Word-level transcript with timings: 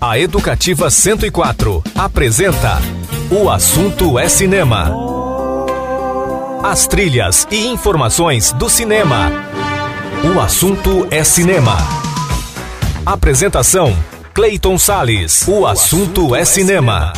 A 0.00 0.18
Educativa 0.18 0.88
104 0.88 1.84
apresenta 1.94 2.80
O 3.30 3.50
Assunto 3.50 4.18
é 4.18 4.30
Cinema. 4.30 4.94
As 6.62 6.86
trilhas 6.86 7.46
e 7.50 7.66
informações 7.66 8.50
do 8.54 8.70
cinema. 8.70 9.30
O 10.24 10.40
Assunto 10.40 11.06
é 11.10 11.22
Cinema. 11.22 11.76
Apresentação: 13.04 13.94
Clayton 14.32 14.78
Sales. 14.78 15.46
O 15.46 15.66
Assunto 15.66 16.34
é 16.34 16.46
Cinema. 16.46 17.12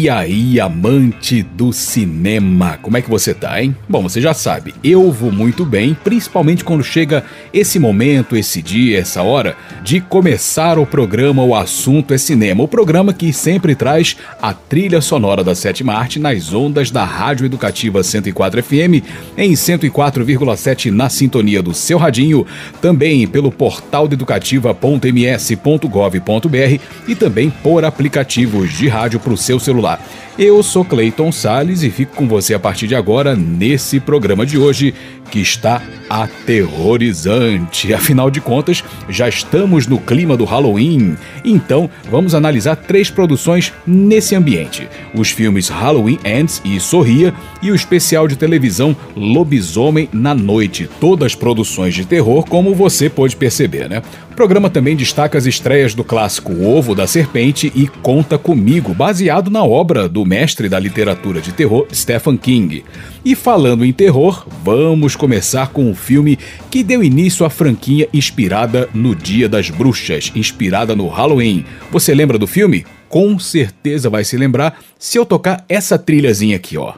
E 0.00 0.08
aí, 0.08 0.60
amante 0.60 1.42
do 1.42 1.72
cinema, 1.72 2.78
como 2.80 2.96
é 2.96 3.02
que 3.02 3.10
você 3.10 3.34
tá, 3.34 3.60
hein? 3.60 3.74
Bom, 3.88 4.04
você 4.04 4.20
já 4.20 4.32
sabe, 4.32 4.72
eu 4.84 5.10
vou 5.10 5.32
muito 5.32 5.64
bem, 5.64 5.92
principalmente 6.04 6.62
quando 6.62 6.84
chega 6.84 7.24
esse 7.52 7.80
momento, 7.80 8.36
esse 8.36 8.62
dia, 8.62 9.00
essa 9.00 9.24
hora 9.24 9.56
de 9.82 10.00
começar 10.00 10.78
o 10.78 10.86
programa 10.86 11.42
O 11.42 11.52
Assunto 11.52 12.14
é 12.14 12.18
Cinema, 12.18 12.62
o 12.62 12.68
programa 12.68 13.12
que 13.12 13.32
sempre 13.32 13.74
traz 13.74 14.16
a 14.40 14.54
trilha 14.54 15.00
sonora 15.00 15.42
da 15.42 15.56
sétima 15.56 15.94
arte 15.94 16.20
nas 16.20 16.54
ondas 16.54 16.92
da 16.92 17.04
Rádio 17.04 17.46
Educativa 17.46 18.00
104 18.00 18.62
FM, 18.62 19.02
em 19.36 19.52
104,7 19.52 20.92
na 20.92 21.08
sintonia 21.08 21.60
do 21.60 21.74
seu 21.74 21.98
radinho, 21.98 22.46
também 22.80 23.26
pelo 23.26 23.50
portal 23.50 24.04
educativa.ms.gov.br 24.04 26.80
e 27.08 27.16
também 27.16 27.50
por 27.50 27.84
aplicativos 27.84 28.78
de 28.78 28.86
rádio 28.86 29.18
para 29.18 29.32
o 29.32 29.36
seu 29.36 29.58
celular 29.58 29.87
celular. 29.88 30.00
Eu 30.38 30.62
sou 30.62 30.84
Clayton 30.84 31.32
Sales 31.32 31.82
e 31.82 31.90
fico 31.90 32.14
com 32.14 32.28
você 32.28 32.54
a 32.54 32.60
partir 32.60 32.86
de 32.86 32.94
agora 32.94 33.34
nesse 33.34 33.98
programa 33.98 34.46
de 34.46 34.56
hoje 34.56 34.94
que 35.32 35.40
está 35.40 35.82
aterrorizante. 36.08 37.92
Afinal 37.92 38.30
de 38.30 38.40
contas, 38.40 38.84
já 39.08 39.28
estamos 39.28 39.88
no 39.88 39.98
clima 39.98 40.36
do 40.36 40.44
Halloween. 40.44 41.16
Então, 41.44 41.90
vamos 42.08 42.36
analisar 42.36 42.76
três 42.76 43.10
produções 43.10 43.72
nesse 43.84 44.36
ambiente: 44.36 44.88
os 45.12 45.30
filmes 45.30 45.68
Halloween 45.68 46.20
Ends 46.24 46.62
e 46.64 46.78
Sorria 46.78 47.34
e 47.60 47.72
o 47.72 47.74
especial 47.74 48.28
de 48.28 48.36
televisão 48.36 48.96
Lobisomem 49.16 50.08
na 50.12 50.34
Noite. 50.34 50.88
Todas 51.00 51.34
produções 51.34 51.94
de 51.94 52.06
terror, 52.06 52.44
como 52.44 52.74
você 52.74 53.10
pode 53.10 53.34
perceber, 53.34 53.88
né? 53.88 54.02
Programa 54.38 54.70
também 54.70 54.94
destaca 54.94 55.36
as 55.36 55.46
estreias 55.46 55.96
do 55.96 56.04
clássico 56.04 56.52
O 56.52 56.64
Ovo 56.64 56.94
da 56.94 57.08
Serpente 57.08 57.72
e 57.74 57.88
Conta 57.88 58.38
Comigo, 58.38 58.94
baseado 58.94 59.50
na 59.50 59.64
obra 59.64 60.08
do 60.08 60.24
mestre 60.24 60.68
da 60.68 60.78
literatura 60.78 61.40
de 61.40 61.50
terror 61.50 61.88
Stephen 61.92 62.36
King. 62.36 62.84
E 63.24 63.34
falando 63.34 63.84
em 63.84 63.92
terror, 63.92 64.46
vamos 64.62 65.16
começar 65.16 65.70
com 65.70 65.90
um 65.90 65.92
filme 65.92 66.38
que 66.70 66.84
deu 66.84 67.02
início 67.02 67.44
à 67.44 67.50
franquia 67.50 68.08
inspirada 68.14 68.88
no 68.94 69.12
Dia 69.12 69.48
das 69.48 69.70
Bruxas, 69.70 70.30
inspirada 70.36 70.94
no 70.94 71.08
Halloween. 71.08 71.64
Você 71.90 72.14
lembra 72.14 72.38
do 72.38 72.46
filme? 72.46 72.86
Com 73.08 73.40
certeza 73.40 74.08
vai 74.08 74.22
se 74.22 74.36
lembrar 74.36 74.78
se 74.96 75.18
eu 75.18 75.26
tocar 75.26 75.64
essa 75.68 75.98
trilhazinha 75.98 76.54
aqui, 76.54 76.78
ó. 76.78 76.94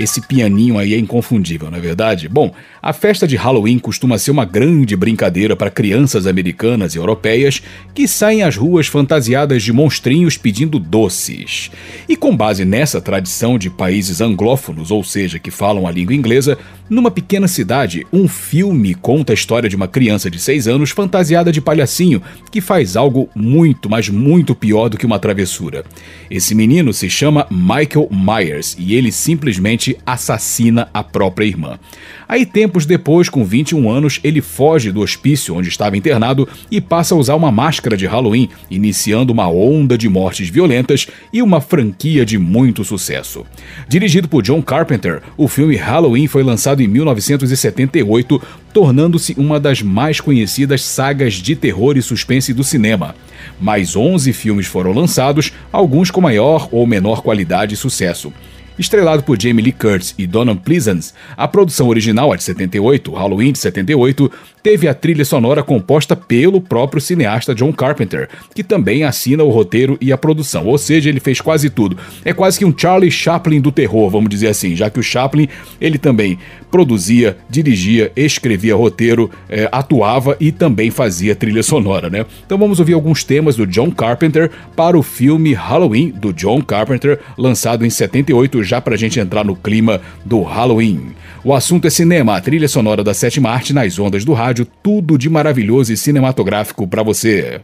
Esse 0.00 0.22
pianinho 0.22 0.78
aí 0.78 0.94
é 0.94 0.98
inconfundível, 0.98 1.70
não 1.70 1.76
é 1.76 1.80
verdade? 1.80 2.26
Bom, 2.26 2.54
a 2.82 2.92
festa 2.92 3.26
de 3.26 3.36
Halloween 3.36 3.78
costuma 3.78 4.16
ser 4.16 4.30
uma 4.30 4.44
grande 4.44 4.96
brincadeira 4.96 5.54
para 5.54 5.70
crianças 5.70 6.26
americanas 6.26 6.94
e 6.94 6.98
europeias 6.98 7.62
que 7.94 8.08
saem 8.08 8.42
às 8.42 8.56
ruas 8.56 8.86
fantasiadas 8.86 9.62
de 9.62 9.72
monstrinhos 9.72 10.38
pedindo 10.38 10.78
doces. 10.78 11.70
E 12.08 12.16
com 12.16 12.34
base 12.34 12.64
nessa 12.64 13.00
tradição 13.00 13.58
de 13.58 13.68
países 13.68 14.20
anglófonos, 14.20 14.90
ou 14.90 15.04
seja, 15.04 15.38
que 15.38 15.50
falam 15.50 15.86
a 15.86 15.90
língua 15.90 16.14
inglesa, 16.14 16.56
numa 16.88 17.10
pequena 17.10 17.46
cidade, 17.46 18.06
um 18.12 18.26
filme 18.26 18.94
conta 18.94 19.32
a 19.32 19.34
história 19.34 19.68
de 19.68 19.76
uma 19.76 19.86
criança 19.86 20.30
de 20.30 20.40
6 20.40 20.66
anos 20.66 20.90
fantasiada 20.90 21.52
de 21.52 21.60
palhacinho 21.60 22.22
que 22.50 22.60
faz 22.60 22.96
algo 22.96 23.28
muito, 23.34 23.88
mas 23.88 24.08
muito 24.08 24.54
pior 24.54 24.88
do 24.88 24.96
que 24.96 25.06
uma 25.06 25.18
travessura. 25.18 25.84
Esse 26.30 26.54
menino 26.54 26.92
se 26.92 27.08
chama 27.08 27.46
Michael 27.50 28.08
Myers 28.10 28.74
e 28.78 28.94
ele 28.94 29.12
simplesmente 29.12 29.96
assassina 30.04 30.88
a 30.92 31.04
própria 31.04 31.46
irmã. 31.46 31.78
Aí, 32.26 32.46
tempos 32.70 32.86
depois, 32.86 33.28
com 33.28 33.44
21 33.44 33.90
anos, 33.90 34.20
ele 34.22 34.40
foge 34.40 34.92
do 34.92 35.00
hospício 35.00 35.56
onde 35.56 35.68
estava 35.68 35.96
internado 35.96 36.48
e 36.70 36.80
passa 36.80 37.16
a 37.16 37.18
usar 37.18 37.34
uma 37.34 37.50
máscara 37.50 37.96
de 37.96 38.06
Halloween, 38.06 38.48
iniciando 38.70 39.32
uma 39.32 39.50
onda 39.50 39.98
de 39.98 40.08
mortes 40.08 40.48
violentas 40.48 41.08
e 41.32 41.42
uma 41.42 41.60
franquia 41.60 42.24
de 42.24 42.38
muito 42.38 42.84
sucesso. 42.84 43.44
Dirigido 43.88 44.28
por 44.28 44.44
John 44.44 44.62
Carpenter, 44.62 45.20
o 45.36 45.48
filme 45.48 45.74
Halloween 45.74 46.28
foi 46.28 46.44
lançado 46.44 46.80
em 46.80 46.86
1978, 46.86 48.40
tornando-se 48.72 49.34
uma 49.36 49.58
das 49.58 49.82
mais 49.82 50.20
conhecidas 50.20 50.84
sagas 50.84 51.34
de 51.34 51.56
terror 51.56 51.96
e 51.96 52.02
suspense 52.02 52.54
do 52.54 52.62
cinema. 52.62 53.16
Mais 53.60 53.96
11 53.96 54.32
filmes 54.32 54.68
foram 54.68 54.92
lançados, 54.92 55.52
alguns 55.72 56.08
com 56.08 56.20
maior 56.20 56.68
ou 56.70 56.86
menor 56.86 57.20
qualidade 57.20 57.74
e 57.74 57.76
sucesso. 57.76 58.32
Estrelado 58.80 59.22
por 59.22 59.38
Jamie 59.38 59.62
Lee 59.62 59.72
Curtis 59.72 60.14
e 60.16 60.26
Donald 60.26 60.62
Pleasance, 60.62 61.12
a 61.36 61.46
produção 61.46 61.88
original, 61.88 62.32
a 62.32 62.36
de 62.36 62.42
78, 62.42 63.12
Halloween 63.12 63.52
de 63.52 63.58
78, 63.58 64.32
teve 64.62 64.88
a 64.88 64.94
trilha 64.94 65.22
sonora 65.22 65.62
composta 65.62 66.16
pelo 66.16 66.62
próprio 66.62 66.98
cineasta 66.98 67.54
John 67.54 67.74
Carpenter, 67.74 68.30
que 68.54 68.64
também 68.64 69.04
assina 69.04 69.44
o 69.44 69.50
roteiro 69.50 69.98
e 70.00 70.10
a 70.10 70.16
produção, 70.16 70.64
ou 70.66 70.78
seja, 70.78 71.10
ele 71.10 71.20
fez 71.20 71.42
quase 71.42 71.68
tudo. 71.68 71.98
É 72.24 72.32
quase 72.32 72.58
que 72.58 72.64
um 72.64 72.74
Charlie 72.74 73.10
Chaplin 73.10 73.60
do 73.60 73.70
terror, 73.70 74.08
vamos 74.08 74.30
dizer 74.30 74.48
assim, 74.48 74.74
já 74.74 74.88
que 74.88 74.98
o 74.98 75.02
Chaplin 75.02 75.46
ele 75.78 75.98
também 75.98 76.38
produzia, 76.70 77.36
dirigia, 77.50 78.12
escrevia 78.14 78.76
roteiro, 78.76 79.30
é, 79.48 79.68
atuava 79.72 80.36
e 80.40 80.52
também 80.52 80.90
fazia 80.90 81.34
trilha 81.34 81.62
sonora, 81.62 82.08
né? 82.08 82.24
Então 82.46 82.56
vamos 82.56 82.78
ouvir 82.78 82.94
alguns 82.94 83.24
temas 83.24 83.56
do 83.56 83.66
John 83.66 83.90
Carpenter 83.90 84.50
para 84.76 84.96
o 84.96 85.02
filme 85.02 85.52
Halloween 85.52 86.10
do 86.10 86.32
John 86.32 86.62
Carpenter, 86.62 87.18
lançado 87.36 87.84
em 87.84 87.90
78, 87.90 88.62
já 88.70 88.80
para 88.80 88.94
a 88.94 88.98
gente 88.98 89.18
entrar 89.18 89.44
no 89.44 89.56
clima 89.56 90.00
do 90.24 90.42
Halloween. 90.42 91.12
O 91.42 91.52
assunto 91.52 91.86
é 91.86 91.90
cinema, 91.90 92.36
a 92.36 92.40
trilha 92.40 92.68
sonora 92.68 93.02
da 93.02 93.12
sétima 93.12 93.50
arte 93.50 93.72
nas 93.72 93.98
ondas 93.98 94.24
do 94.24 94.32
rádio, 94.32 94.66
tudo 94.82 95.18
de 95.18 95.28
maravilhoso 95.28 95.92
e 95.92 95.96
cinematográfico 95.96 96.86
para 96.86 97.02
você. 97.02 97.60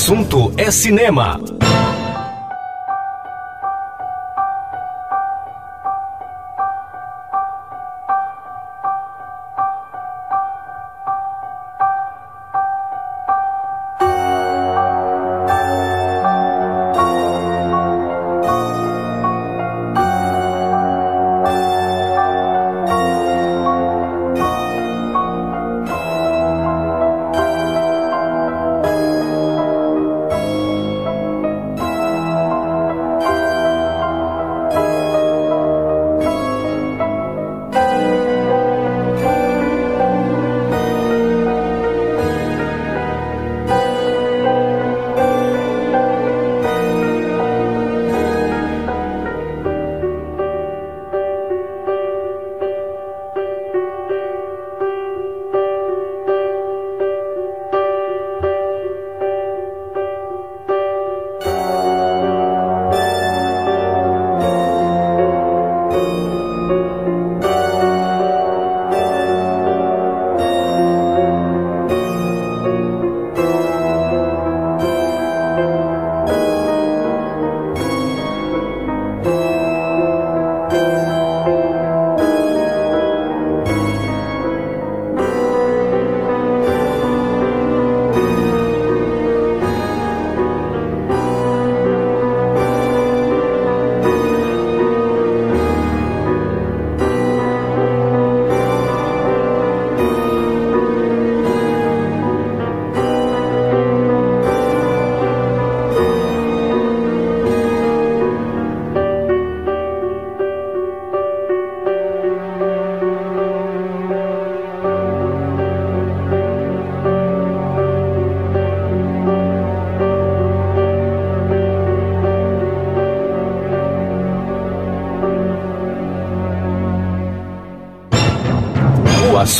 Assunto 0.00 0.50
é 0.56 0.70
cinema. 0.70 1.39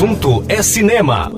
Assunto 0.00 0.42
é 0.48 0.62
cinema. 0.62 1.29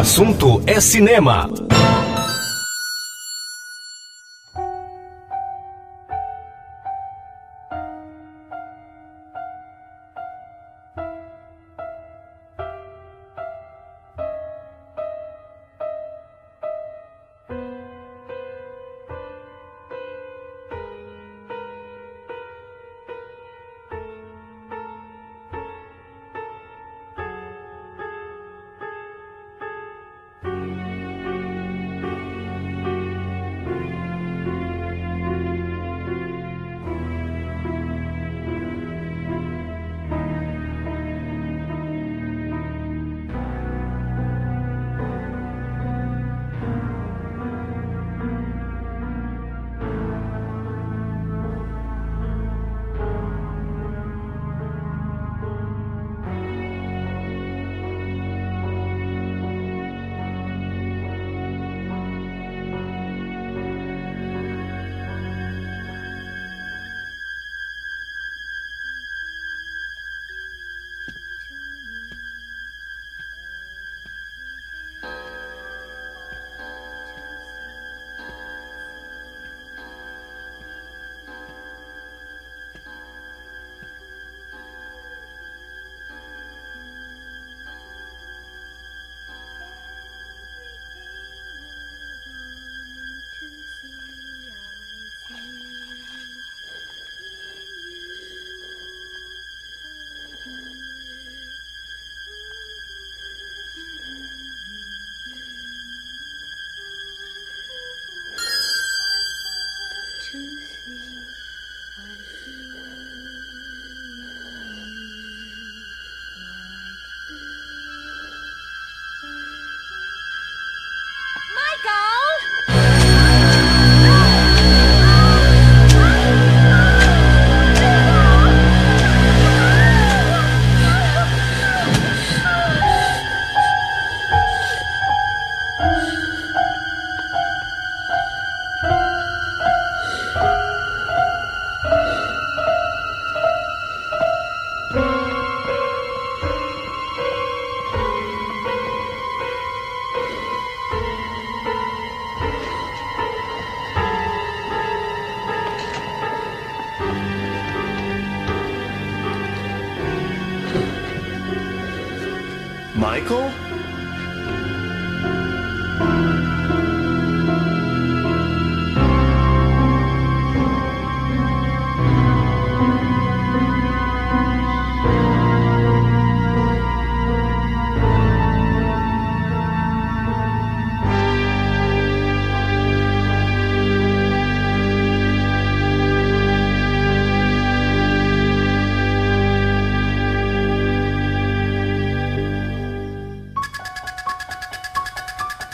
Assunto 0.00 0.62
é 0.66 0.80
cinema. 0.80 1.46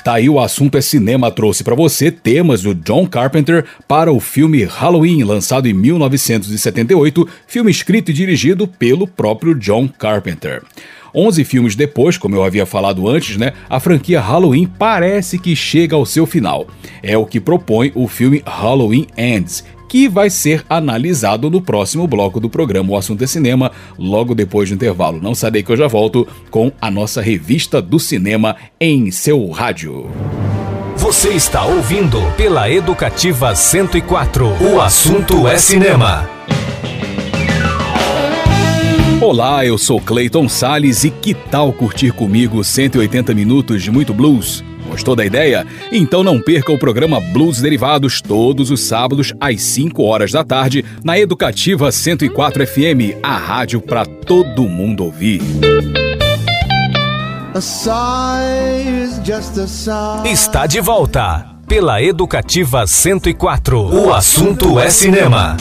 Tá 0.07 0.15
aí 0.15 0.29
o 0.29 0.39
assunto 0.39 0.79
é 0.79 0.81
cinema 0.81 1.33
trouxe 1.33 1.65
para 1.65 1.75
você 1.75 2.13
temas 2.13 2.63
do 2.63 2.73
John 2.73 3.09
Carpenter 3.09 3.65
para 3.89 4.13
o 4.13 4.21
filme 4.21 4.63
Halloween, 4.63 5.25
lançado 5.25 5.67
em 5.67 5.73
1978, 5.73 7.29
filme 7.45 7.73
escrito 7.73 8.13
e 8.13 8.15
dirigido 8.15 8.69
pelo 8.69 9.09
próprio 9.09 9.53
John 9.53 9.89
Carpenter. 9.89 10.63
11 11.13 11.43
filmes 11.43 11.75
depois, 11.75 12.17
como 12.17 12.37
eu 12.37 12.45
havia 12.45 12.65
falado 12.65 13.09
antes, 13.09 13.37
né, 13.37 13.53
a 13.69 13.81
franquia 13.81 14.21
Halloween 14.21 14.71
parece 14.79 15.41
que 15.41 15.57
chega 15.57 15.97
ao 15.97 16.07
seu 16.07 16.25
final. 16.25 16.69
É 17.03 17.19
o 17.19 17.27
que 17.27 17.41
propõe 17.41 17.91
o 17.93 18.07
filme 18.07 18.45
Halloween 18.47 19.09
Ends, 19.19 19.65
que 19.89 20.09
vai 20.09 20.31
ser 20.31 20.65
analisado 20.69 21.51
no 21.51 21.61
próximo 21.61 22.07
bloco 22.07 22.41
do 22.41 22.51
programa 22.51 22.93
O 22.93 22.97
Assunto 22.97 23.25
é 23.25 23.27
Cinema, 23.27 23.71
logo 23.99 24.35
depois 24.35 24.69
do 24.69 24.75
intervalo. 24.75 25.21
Não 25.21 25.35
daí 25.51 25.63
que 25.63 25.71
eu 25.71 25.77
já 25.77 25.87
volto 25.87 26.27
com 26.51 26.73
a 26.81 26.91
nossa 26.91 27.21
revista 27.21 27.81
do 27.81 27.99
cinema 27.99 28.57
em 28.81 29.11
seu 29.11 29.49
rádio. 29.51 30.11
Você 30.97 31.31
está 31.31 31.65
ouvindo 31.65 32.21
pela 32.37 32.71
Educativa 32.71 33.55
104. 33.55 34.47
O 34.73 34.81
assunto 34.81 35.47
é 35.47 35.59
cinema. 35.59 36.29
Olá, 39.21 39.65
eu 39.65 39.79
sou 39.79 40.01
Clayton 40.01 40.49
Sales 40.49 41.05
e 41.05 41.11
que 41.11 41.33
tal 41.33 41.73
curtir 41.73 42.13
comigo 42.13 42.63
180 42.63 43.35
minutos 43.35 43.83
de 43.83 43.91
muito 43.91 44.13
blues? 44.13 44.65
Gostou 44.97 45.15
da 45.15 45.27
ideia? 45.27 45.67
Então 45.93 46.25
não 46.25 46.41
perca 46.41 46.73
o 46.73 46.79
programa 46.79 47.21
Blues 47.21 47.61
Derivados 47.61 48.23
todos 48.23 48.71
os 48.71 48.81
sábados 48.81 49.31
às 49.39 49.61
5 49.61 50.03
horas 50.03 50.33
da 50.33 50.43
tarde 50.43 50.83
na 51.05 51.19
Educativa 51.19 51.93
104 51.93 52.67
FM, 52.67 53.21
a 53.23 53.37
rádio 53.37 53.83
para 53.83 54.07
todo 54.07 54.63
mundo 54.63 55.05
ouvir. 55.05 55.43
Está 60.25 60.67
de 60.67 60.81
volta 60.81 61.45
pela 61.69 62.01
Educativa 62.01 62.87
104. 62.87 63.79
O 63.79 64.15
assunto 64.15 64.81
é 64.81 64.89
cinema. 64.89 65.59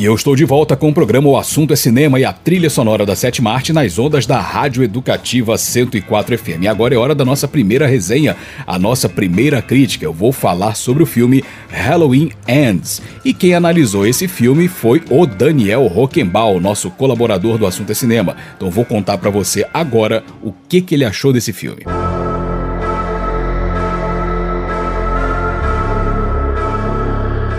E 0.00 0.04
eu 0.06 0.14
estou 0.14 0.34
de 0.34 0.46
volta 0.46 0.74
com 0.74 0.88
o 0.88 0.94
programa 0.94 1.28
O 1.28 1.36
Assunto 1.36 1.74
é 1.74 1.76
Cinema 1.76 2.18
e 2.18 2.24
a 2.24 2.32
trilha 2.32 2.70
sonora 2.70 3.04
da 3.04 3.14
sétima 3.14 3.52
arte 3.52 3.70
nas 3.70 3.98
ondas 3.98 4.24
da 4.24 4.40
Rádio 4.40 4.82
Educativa 4.82 5.58
104 5.58 6.38
FM. 6.38 6.62
E 6.62 6.68
agora 6.68 6.94
é 6.94 6.96
hora 6.96 7.14
da 7.14 7.22
nossa 7.22 7.46
primeira 7.46 7.86
resenha, 7.86 8.34
a 8.66 8.78
nossa 8.78 9.10
primeira 9.10 9.60
crítica. 9.60 10.06
Eu 10.06 10.12
vou 10.14 10.32
falar 10.32 10.74
sobre 10.74 11.02
o 11.02 11.06
filme 11.06 11.44
Halloween 11.68 12.30
Ends. 12.48 13.02
E 13.22 13.34
quem 13.34 13.52
analisou 13.52 14.06
esse 14.06 14.26
filme 14.26 14.68
foi 14.68 15.02
o 15.10 15.26
Daniel 15.26 15.86
Rockenbaum, 15.86 16.58
nosso 16.60 16.90
colaborador 16.92 17.58
do 17.58 17.66
Assunto 17.66 17.92
é 17.92 17.94
Cinema. 17.94 18.34
Então 18.56 18.70
vou 18.70 18.86
contar 18.86 19.18
para 19.18 19.28
você 19.28 19.66
agora 19.74 20.24
o 20.42 20.50
que, 20.50 20.80
que 20.80 20.94
ele 20.94 21.04
achou 21.04 21.30
desse 21.30 21.52
filme. 21.52 21.84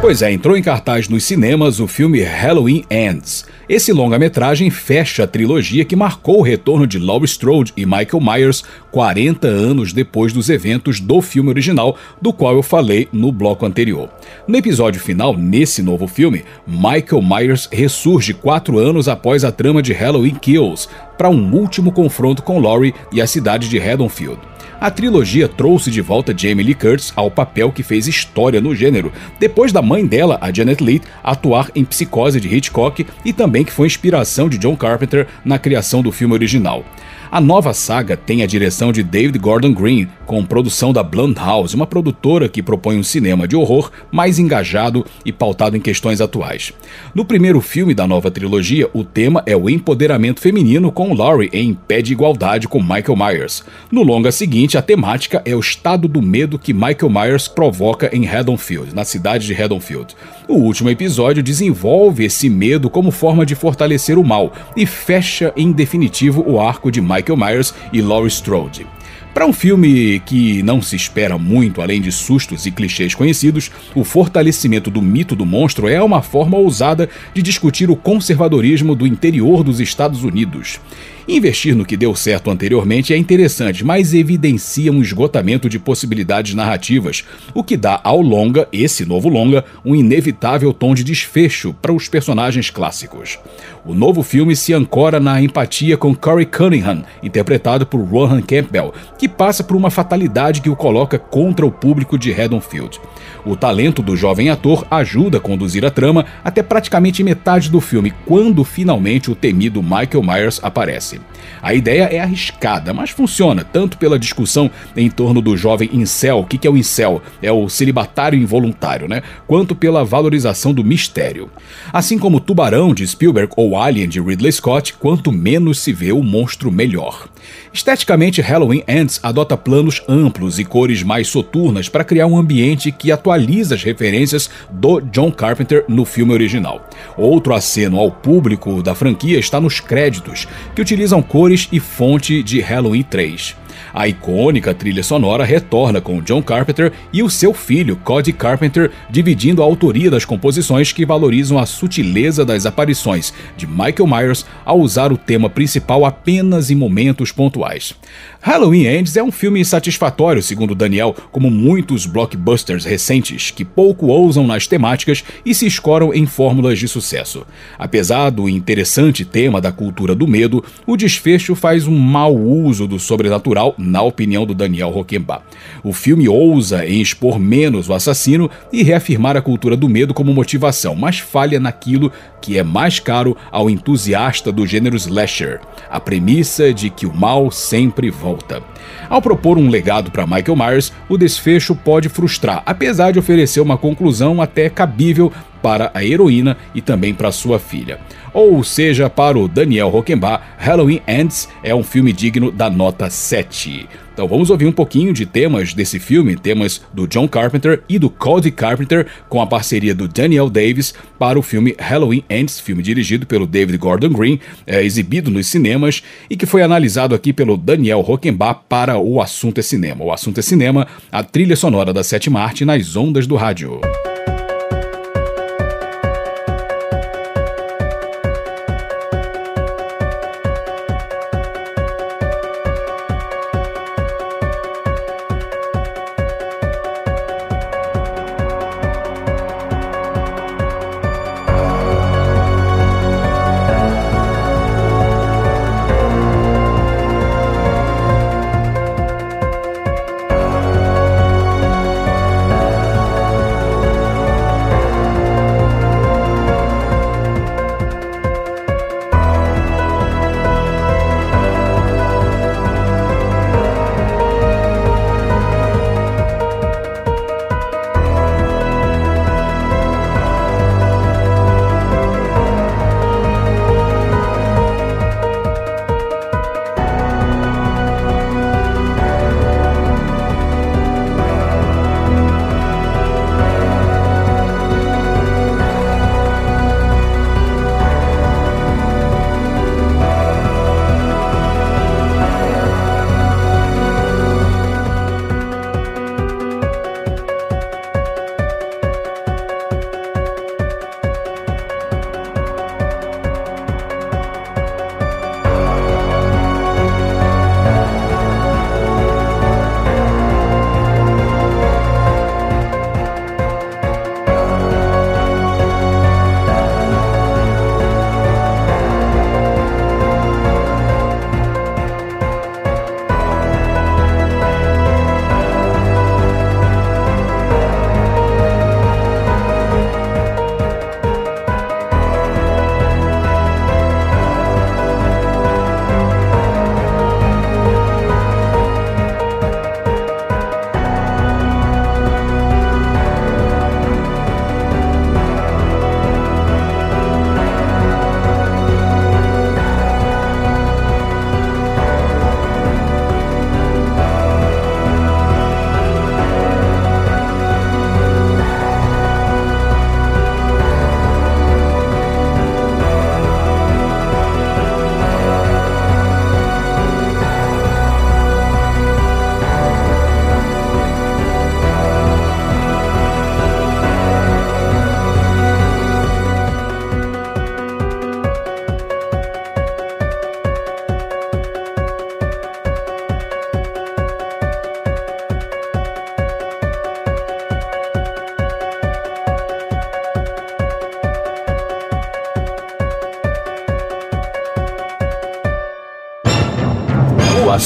Pois 0.02 0.24
é, 0.24 0.32
entrou 0.32 0.58
em 0.58 0.64
cartaz 0.64 1.08
nos 1.08 1.24
cinemas 1.24 1.80
o 1.80 1.88
filme 1.88 2.24
Halloween 2.24 2.84
Ends. 2.90 3.46
Esse 3.70 3.94
longa-metragem 3.94 4.72
fecha 4.72 5.26
a 5.26 5.28
trilogia 5.28 5.86
que 5.86 5.96
marcou 5.96 6.40
o 6.40 6.42
retorno 6.42 6.88
de 6.88 6.98
Laurie 6.98 7.28
Strode 7.28 7.72
e 7.78 7.86
Michael 7.86 8.20
Myers 8.20 8.64
40 8.90 9.48
anos 9.48 9.94
depois 9.94 10.34
dos 10.34 10.50
eventos 10.50 11.00
do 11.00 11.22
filme 11.22 11.50
original, 11.50 11.96
do 12.20 12.34
qual 12.34 12.56
eu 12.56 12.64
falei 12.64 13.08
no 13.14 13.32
bloco 13.32 13.64
anterior. 13.64 14.10
No 14.48 14.58
episódio 14.58 15.00
final, 15.00 15.38
nesse 15.38 15.84
novo 15.84 16.08
filme, 16.08 16.44
Michael 16.66 17.22
Myers 17.22 17.70
ressurge 17.72 18.34
quatro 18.34 18.80
anos 18.80 19.08
após 19.08 19.46
a 19.46 19.52
trama 19.52 19.84
de 19.84 19.94
Halloween 19.94 20.36
Kills, 20.36 20.90
para 21.22 21.30
um 21.30 21.54
último 21.54 21.92
confronto 21.92 22.42
com 22.42 22.58
Laurie 22.58 22.96
e 23.12 23.22
a 23.22 23.28
cidade 23.28 23.70
de 23.70 23.80
Haddonfield. 23.80 24.40
A 24.80 24.90
trilogia 24.90 25.48
trouxe 25.48 25.92
de 25.92 26.02
volta 26.02 26.34
Jamie 26.36 26.66
Lee 26.66 26.74
Curtis 26.74 27.14
ao 27.16 27.30
papel 27.30 27.72
que 27.72 27.84
fez 27.84 28.08
história 28.08 28.60
no 28.60 28.74
gênero, 28.74 29.14
depois 29.40 29.72
da 29.72 29.84
mãe 29.84 30.04
dela, 30.04 30.40
a 30.42 30.52
Janet 30.52 30.84
Leigh, 30.84 31.04
atuar 31.24 31.70
em 31.76 31.86
Psicose 31.86 32.42
de 32.42 32.48
Hitchcock 32.52 33.06
e 33.24 33.32
também 33.32 33.64
que 33.64 33.72
foi 33.72 33.86
inspiração 33.86 34.50
de 34.50 34.58
John 34.58 34.76
Carpenter 34.76 35.28
na 35.46 35.60
criação 35.60 36.02
do 36.02 36.12
filme 36.12 36.34
original. 36.34 36.84
A 37.32 37.40
nova 37.40 37.74
saga 37.74 38.18
tem 38.18 38.44
a 38.44 38.46
direção 38.46 38.92
de 38.92 39.02
David 39.02 39.40
Gordon 39.40 39.74
Green, 39.74 40.06
com 40.26 40.44
produção 40.44 40.92
da 40.92 41.02
Blumhouse, 41.02 41.74
uma 41.74 41.88
produtora 41.88 42.50
que 42.50 42.62
propõe 42.62 42.98
um 42.98 43.04
cinema 43.04 43.48
de 43.48 43.56
horror 43.56 43.90
mais 44.12 44.38
engajado 44.38 45.06
e 45.26 45.32
pautado 45.32 45.78
em 45.78 45.80
questões 45.80 46.20
atuais. 46.20 46.74
No 47.16 47.24
primeiro 47.24 47.62
filme 47.62 47.94
da 47.94 48.06
nova 48.06 48.30
trilogia, 48.30 48.90
o 48.94 49.06
tema 49.06 49.42
é 49.46 49.56
o 49.56 49.70
empoderamento 49.70 50.42
feminino 50.42 50.92
com 50.92 51.14
Laurie 51.14 51.50
em 51.54 51.74
pé 51.74 52.02
de 52.02 52.12
igualdade 52.12 52.68
com 52.68 52.82
Michael 52.82 53.16
Myers. 53.16 53.64
No 53.90 54.04
longa 54.04 54.30
seguinte, 54.30 54.78
a 54.78 54.82
temática 54.82 55.42
é 55.46 55.56
o 55.56 55.60
estado 55.62 56.10
do 56.10 56.22
medo 56.22 56.60
que 56.60 56.74
Michael 56.74 57.10
Myers 57.10 57.48
provoca 57.48 58.14
em 58.14 58.28
Haddonfield, 58.28 58.94
na 58.94 59.06
cidade 59.06 59.48
de 59.48 59.54
Haddonfield. 59.54 60.18
O 60.50 60.56
último 60.56 60.90
episódio 60.90 61.42
desenvolve 61.42 62.26
esse 62.26 62.50
medo 62.50 62.90
como 62.90 63.10
forma 63.10 63.46
de 63.46 63.56
fortalecer 63.56 64.18
o 64.18 64.24
mal 64.24 64.52
e 64.76 64.86
fecha 64.86 65.54
em 65.56 65.72
definitivo 65.72 66.44
o 66.46 66.60
arco 66.60 66.92
de 66.92 67.00
Michael 67.00 67.21
Michael 67.22 67.38
Myers 67.38 67.74
e 67.94 68.02
Laurie 68.02 68.28
Strode. 68.28 68.88
Para 69.34 69.46
um 69.46 69.54
filme 69.54 70.22
que 70.26 70.62
não 70.62 70.82
se 70.82 70.98
espera 70.98 71.38
muito 71.38 71.82
além 71.82 72.02
de 72.02 72.12
sustos 72.12 72.66
e 72.66 72.72
clichês 72.72 73.16
conhecidos, 73.16 73.72
o 73.96 74.04
fortalecimento 74.04 74.92
do 74.92 75.02
mito 75.02 75.38
do 75.38 75.46
monstro 75.46 75.88
é 75.88 76.04
uma 76.04 76.22
forma 76.22 76.58
ousada 76.58 77.08
de 77.34 77.42
discutir 77.42 77.90
o 77.90 77.96
conservadorismo 77.96 78.94
do 78.94 79.08
interior 79.08 79.64
dos 79.64 79.80
Estados 79.80 80.26
Unidos. 80.26 80.82
Investir 81.28 81.76
no 81.76 81.86
que 81.86 81.96
deu 81.96 82.14
certo 82.14 82.52
anteriormente 82.52 83.14
é 83.14 83.18
interessante, 83.18 83.86
mas 83.86 84.14
evidencia 84.14 84.92
um 84.92 85.02
esgotamento 85.02 85.70
de 85.70 85.80
possibilidades 85.80 86.54
narrativas, 86.54 87.24
o 87.54 87.64
que 87.64 87.78
dá 87.78 88.02
ao 88.04 88.22
longa, 88.22 88.68
esse 88.74 89.06
novo 89.06 89.30
longa, 89.30 89.64
um 89.86 89.96
inevitável 89.96 90.74
tom 90.74 90.94
de 90.94 91.06
desfecho 91.06 91.74
para 91.82 91.94
os 91.94 92.10
personagens 92.10 92.70
clássicos. 92.70 93.40
O 93.84 93.96
novo 93.96 94.22
filme 94.22 94.56
se 94.56 94.74
ancora 94.74 95.20
na 95.20 95.42
empatia 95.42 95.98
com 95.98 96.14
Corey 96.14 96.46
Cunningham, 96.46 97.04
interpretado 97.24 97.84
por 97.84 98.00
Rohan 98.00 98.40
Campbell, 98.40 98.94
que 99.18 99.28
passa 99.28 99.64
por 99.64 99.76
uma 99.76 99.90
fatalidade 99.90 100.62
que 100.62 100.70
o 100.70 100.76
coloca 100.76 101.18
contra 101.18 101.66
o 101.66 101.72
público 101.72 102.16
de 102.16 102.32
Haddonfield. 102.32 103.02
O 103.44 103.56
talento 103.56 104.04
do 104.04 104.16
jovem 104.16 104.52
ator 104.52 104.86
ajuda 104.92 105.40
a 105.40 105.42
conduzir 105.42 105.84
a 105.84 105.90
trama 105.90 106.26
até 106.44 106.62
praticamente 106.62 107.24
metade 107.24 107.72
do 107.72 107.82
filme, 107.82 108.14
quando 108.28 108.64
finalmente 108.64 109.32
o 109.32 109.36
temido 109.36 109.82
Michael 109.82 110.22
Myers 110.24 110.60
aparece. 110.62 111.20
A 111.62 111.74
ideia 111.74 112.04
é 112.04 112.20
arriscada, 112.20 112.94
mas 112.94 113.10
funciona, 113.10 113.64
tanto 113.64 113.98
pela 113.98 114.20
discussão 114.20 114.70
em 114.96 115.10
torno 115.10 115.42
do 115.42 115.56
jovem 115.56 115.90
incel, 115.94 116.40
o 116.40 116.46
que 116.46 116.68
é 116.68 116.70
o 116.70 116.78
incel? 116.78 117.22
É 117.42 117.52
o 117.52 117.70
celibatário 117.70 118.40
involuntário, 118.40 119.08
né? 119.08 119.22
Quanto 119.48 119.76
pela 119.76 120.04
valorização 120.04 120.74
do 120.74 120.84
mistério. 120.84 121.50
Assim 121.92 122.18
como 122.18 122.40
Tubarão 122.40 122.94
de 122.94 123.08
Spielberg 123.08 123.54
ou 123.56 123.78
Alien 123.78 124.08
de 124.08 124.22
Ridley 124.22 124.52
Scott, 124.52 124.94
quanto 124.94 125.32
menos 125.32 125.80
se 125.80 125.94
vê 125.94 126.12
o 126.12 126.24
monstro, 126.24 126.72
melhor. 126.72 127.28
Esteticamente, 127.74 128.42
Halloween 128.42 128.84
Ends 128.88 129.20
adota 129.24 129.58
planos 129.58 130.02
amplos 130.08 130.60
e 130.60 130.66
cores 130.66 131.04
mais 131.04 131.28
soturnas 131.28 131.90
para 131.90 132.04
criar 132.04 132.28
um 132.28 132.38
ambiente 132.38 132.92
que 132.92 133.12
atualiza 133.12 133.76
as 133.76 133.84
referências 133.84 134.50
do 134.70 135.00
John 135.00 135.32
Carpenter 135.32 135.86
no 135.88 136.06
filme 136.06 136.34
original. 136.34 136.88
Outro 137.18 137.54
aceno 137.54 138.00
ao 138.00 138.12
público 138.12 138.84
da 138.84 138.94
franquia 138.94 139.40
está 139.40 139.60
nos 139.60 139.80
créditos, 139.80 140.48
que 140.76 140.82
utilizam 140.82 141.22
cores 141.32 141.70
e 141.72 141.80
fonte 141.80 142.44
de 142.44 142.60
Halloween 142.60 143.04
3. 143.04 143.56
A 143.94 144.06
icônica 144.06 144.74
trilha 144.74 145.02
sonora 145.02 145.46
retorna 145.46 146.02
com 146.02 146.22
John 146.22 146.42
Carpenter 146.44 146.92
e 147.14 147.24
o 147.24 147.30
seu 147.30 147.54
filho, 147.54 147.96
Cody 147.96 148.34
Carpenter, 148.34 148.92
dividindo 149.10 149.62
a 149.62 149.66
autoria 149.66 150.12
das 150.12 150.26
composições 150.26 150.92
que 150.92 151.06
valorizam 151.06 151.58
a 151.58 151.66
sutileza 151.66 152.44
das 152.44 152.66
aparições 152.66 153.34
de 153.56 153.66
Michael 153.66 154.08
Myers 154.08 154.46
ao 154.66 154.78
usar 154.82 155.14
o 155.14 155.18
tema 155.18 155.50
principal 155.50 156.06
apenas 156.06 156.70
em 156.70 156.76
momentos 156.76 157.32
pontuais. 157.32 157.96
Halloween 158.44 158.88
Ends 158.88 159.16
é 159.16 159.22
um 159.22 159.32
filme 159.32 159.64
satisfatório, 159.64 160.42
segundo 160.42 160.74
Daniel, 160.74 161.16
como 161.32 161.52
muitos 161.52 162.08
blockbusters 162.08 162.84
recentes 162.84 163.52
que 163.52 163.64
pouco 163.64 164.08
ousam 164.08 164.48
nas 164.48 164.66
temáticas 164.66 165.24
e 165.46 165.54
se 165.54 165.68
escoram 165.68 166.12
em 166.12 166.26
fórmulas 166.26 166.80
de 166.80 166.88
sucesso. 166.88 167.46
Apesar 167.78 168.32
do 168.32 168.50
interessante 168.50 169.24
tema 169.24 169.62
da 169.62 169.72
cultura 169.72 170.16
do 170.16 170.28
medo, 170.28 170.66
o 170.88 170.98
desfecho 170.98 171.54
faz 171.54 171.86
um 171.86 171.96
mau 171.96 172.36
uso 172.36 172.88
do 172.88 172.98
sobrenatural, 172.98 173.76
na 173.78 174.02
opinião 174.02 174.44
do 174.44 174.56
Daniel 174.56 174.90
Roquemba. 174.90 175.44
O 175.84 175.94
filme 175.94 176.28
ousa 176.28 176.84
em 176.84 177.00
expor 177.00 177.38
menos 177.38 177.90
o 177.90 177.94
assassino 177.94 178.50
e 178.74 178.82
reafirmar 178.82 179.38
a 179.38 179.42
cultura 179.42 179.78
do 179.78 179.88
medo 179.88 180.16
como 180.16 180.34
motivação, 180.34 180.96
mas 180.96 181.20
falha 181.20 181.60
naquilo 181.60 182.12
que 182.42 182.58
é 182.58 182.64
mais 182.64 183.00
caro 183.00 183.38
ao 183.52 183.70
entusiasta 183.70 184.52
do 184.52 184.66
gênero 184.66 184.96
slasher, 184.96 185.62
a 185.88 186.00
premissa 186.00 186.74
de 186.74 186.90
que 186.90 187.06
o 187.06 187.14
mal 187.14 187.52
sempre 187.52 188.10
volta 188.10 188.31
volta. 188.32 188.64
Ao 189.10 189.22
propor 189.22 189.58
um 189.58 189.70
legado 189.70 190.10
para 190.10 190.26
Michael 190.26 190.56
Myers, 190.56 190.94
o 191.10 191.18
desfecho 191.18 191.76
pode 191.76 192.08
frustrar, 192.08 192.64
apesar 192.66 193.12
de 193.12 193.20
oferecer 193.20 193.60
uma 193.60 193.78
conclusão 193.78 194.42
até 194.42 194.70
cabível 194.70 195.32
para 195.62 195.92
a 195.94 196.04
heroína 196.04 196.58
e 196.74 196.82
também 196.82 197.14
para 197.14 197.32
sua 197.32 197.60
filha. 197.60 198.00
Ou 198.34 198.64
seja, 198.64 199.10
para 199.10 199.38
o 199.38 199.48
Daniel 199.48 199.90
Rockenbach, 199.90 200.44
Halloween 200.58 201.02
Ends 201.08 201.50
é 201.64 201.76
um 201.76 201.84
filme 201.84 202.14
digno 202.14 202.52
da 202.52 202.70
nota 202.70 203.10
7. 203.10 203.88
Então 204.14 204.28
vamos 204.28 204.50
ouvir 204.50 204.68
um 204.68 204.72
pouquinho 204.72 205.14
de 205.14 205.26
temas 205.26 205.74
desse 205.74 206.00
filme, 206.00 206.36
temas 206.36 206.82
do 206.94 207.08
John 207.08 207.28
Carpenter 207.28 207.82
e 207.90 207.98
do 207.98 208.10
Cody 208.10 208.52
Carpenter, 208.52 209.08
com 209.28 209.42
a 209.42 209.48
parceria 209.48 209.96
do 209.96 210.08
Daniel 210.08 210.50
Davis 210.50 210.94
para 211.18 211.40
o 211.40 211.42
filme 211.42 211.76
Halloween 211.80 212.24
Ends, 212.30 212.60
filme 212.60 212.84
dirigido 212.84 213.26
pelo 213.26 213.48
David 213.48 213.78
Gordon 213.78 214.10
Green, 214.10 214.40
é, 214.68 214.84
exibido 214.84 215.32
nos 215.32 215.48
cinemas 215.48 216.04
e 216.30 216.36
que 216.36 216.46
foi 216.46 216.62
analisado 216.62 217.16
aqui 217.16 217.34
pelo 217.34 217.58
Daniel 217.58 218.02
Rockenbach 218.02 218.62
para 218.68 218.98
O 218.98 219.22
Assunto 219.22 219.60
é 219.60 219.64
Cinema. 219.64 220.04
O 220.04 220.12
Assunto 220.12 220.40
é 220.40 220.44
Cinema, 220.44 220.88
a 221.12 221.24
trilha 221.24 221.56
sonora 221.56 221.94
da 221.94 222.04
sétima 222.04 222.42
arte 222.42 222.64
nas 222.64 222.96
ondas 222.96 223.26
do 223.26 223.36
rádio. 223.36 223.80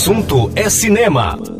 Assunto 0.05 0.51
é 0.55 0.69
cinema. 0.69 1.54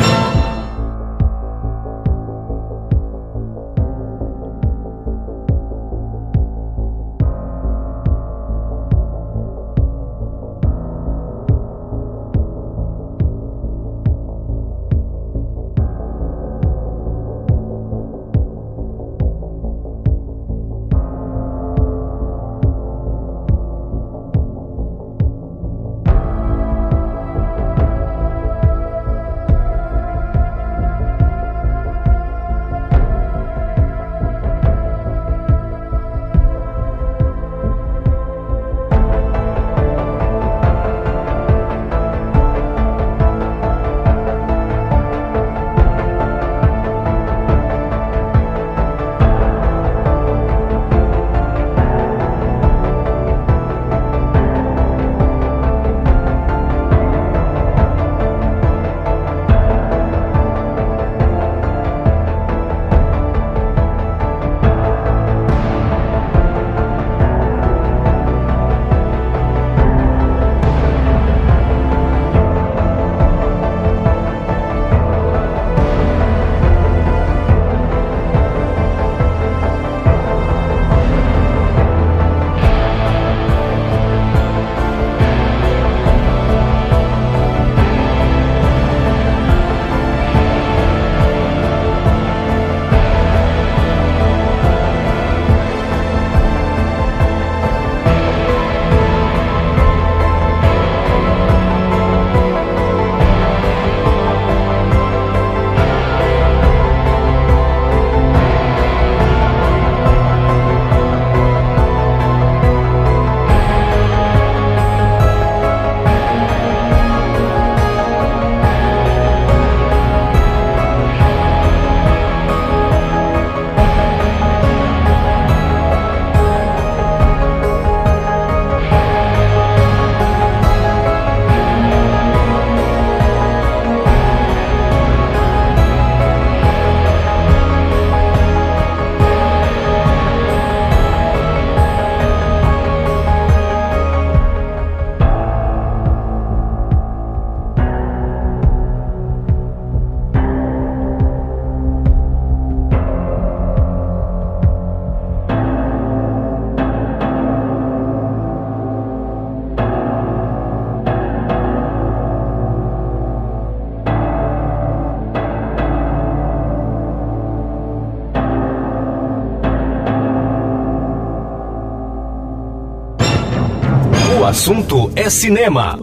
Assunto 174.56 175.12
é 175.18 175.30
cinema. 175.30 176.00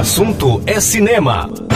Assunto 0.00 0.62
é 0.66 0.80
cinema. 0.80 1.69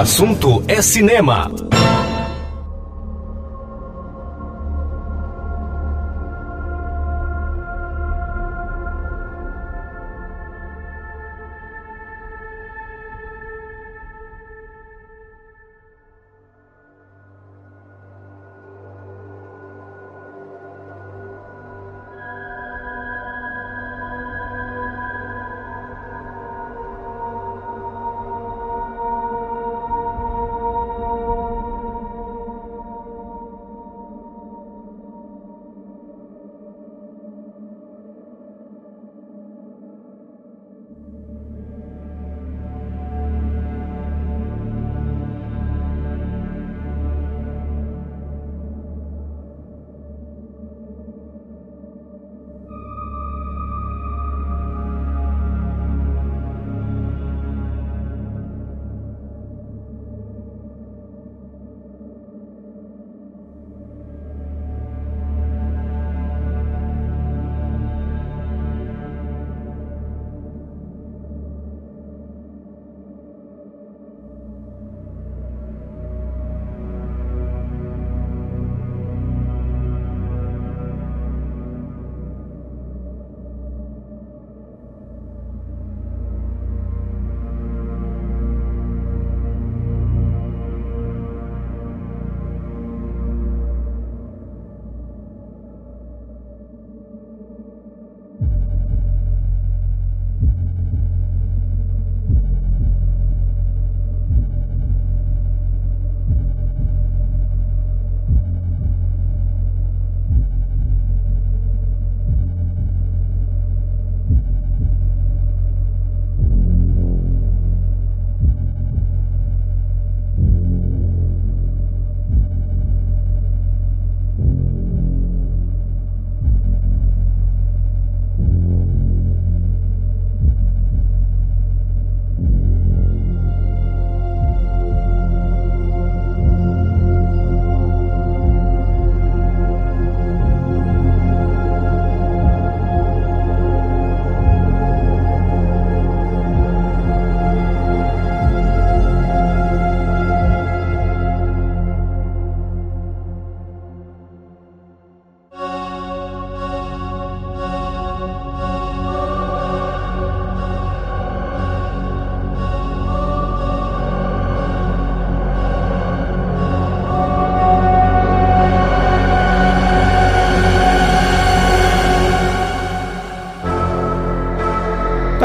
Assunto 0.00 0.64
é 0.66 0.80
cinema. 0.80 1.50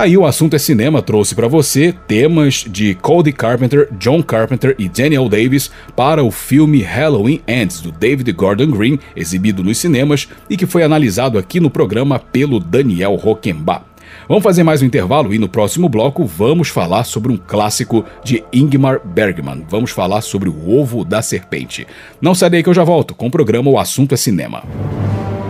Aí 0.06 0.16
o 0.16 0.26
assunto 0.26 0.56
é 0.56 0.60
cinema 0.60 1.01
trouxe 1.01 1.34
para 1.34 1.47
você 1.47 1.91
temas 2.08 2.64
de 2.68 2.93
Cody 2.93 3.32
Carpenter, 3.32 3.89
John 3.99 4.22
Carpenter 4.22 4.76
e 4.78 4.88
Daniel 4.88 5.28
Davis 5.28 5.72
para 5.95 6.24
o 6.24 6.30
filme 6.30 6.84
Halloween 6.84 7.41
Ends 7.47 7.82
do 7.82 7.91
David 7.91 8.32
Gordon 8.34 8.68
Green, 8.68 8.99
exibido 9.16 9.64
nos 9.64 9.80
cinemas 9.80 10.28
e 10.47 10.56
que 10.56 10.68
foi 10.68 10.84
analisado 10.84 11.39
aqui 11.39 11.60
no 11.60 11.72
programa 11.72 12.20
pelo 12.20 12.60
Daniel 12.60 13.16
Roquemba. 13.16 13.84
Vamos 14.30 14.43
fazer 14.43 14.62
mais 14.62 14.84
um 14.84 14.86
intervalo 14.86 15.34
e 15.34 15.39
no 15.39 15.49
próximo 15.49 15.89
bloco 15.89 16.24
vamos 16.24 16.70
falar 16.70 17.03
sobre 17.03 17.32
um 17.32 17.38
clássico 17.38 18.06
de 18.24 18.43
Ingmar 18.53 19.01
Bergman. 19.03 19.66
Vamos 19.68 19.89
falar 19.89 20.22
sobre 20.22 20.49
o 20.49 20.70
ovo 20.70 21.03
da 21.03 21.24
serpente. 21.24 21.88
Não 22.22 22.36
sai 22.36 22.51
daí 22.51 22.62
que 22.62 22.70
eu 22.70 22.76
já 22.76 22.84
volto 22.84 23.16
com 23.16 23.26
o 23.26 23.32
programa 23.32 23.72
O 23.72 23.80
Assunto 23.80 24.14
é 24.14 24.18
Cinema. 24.18 24.64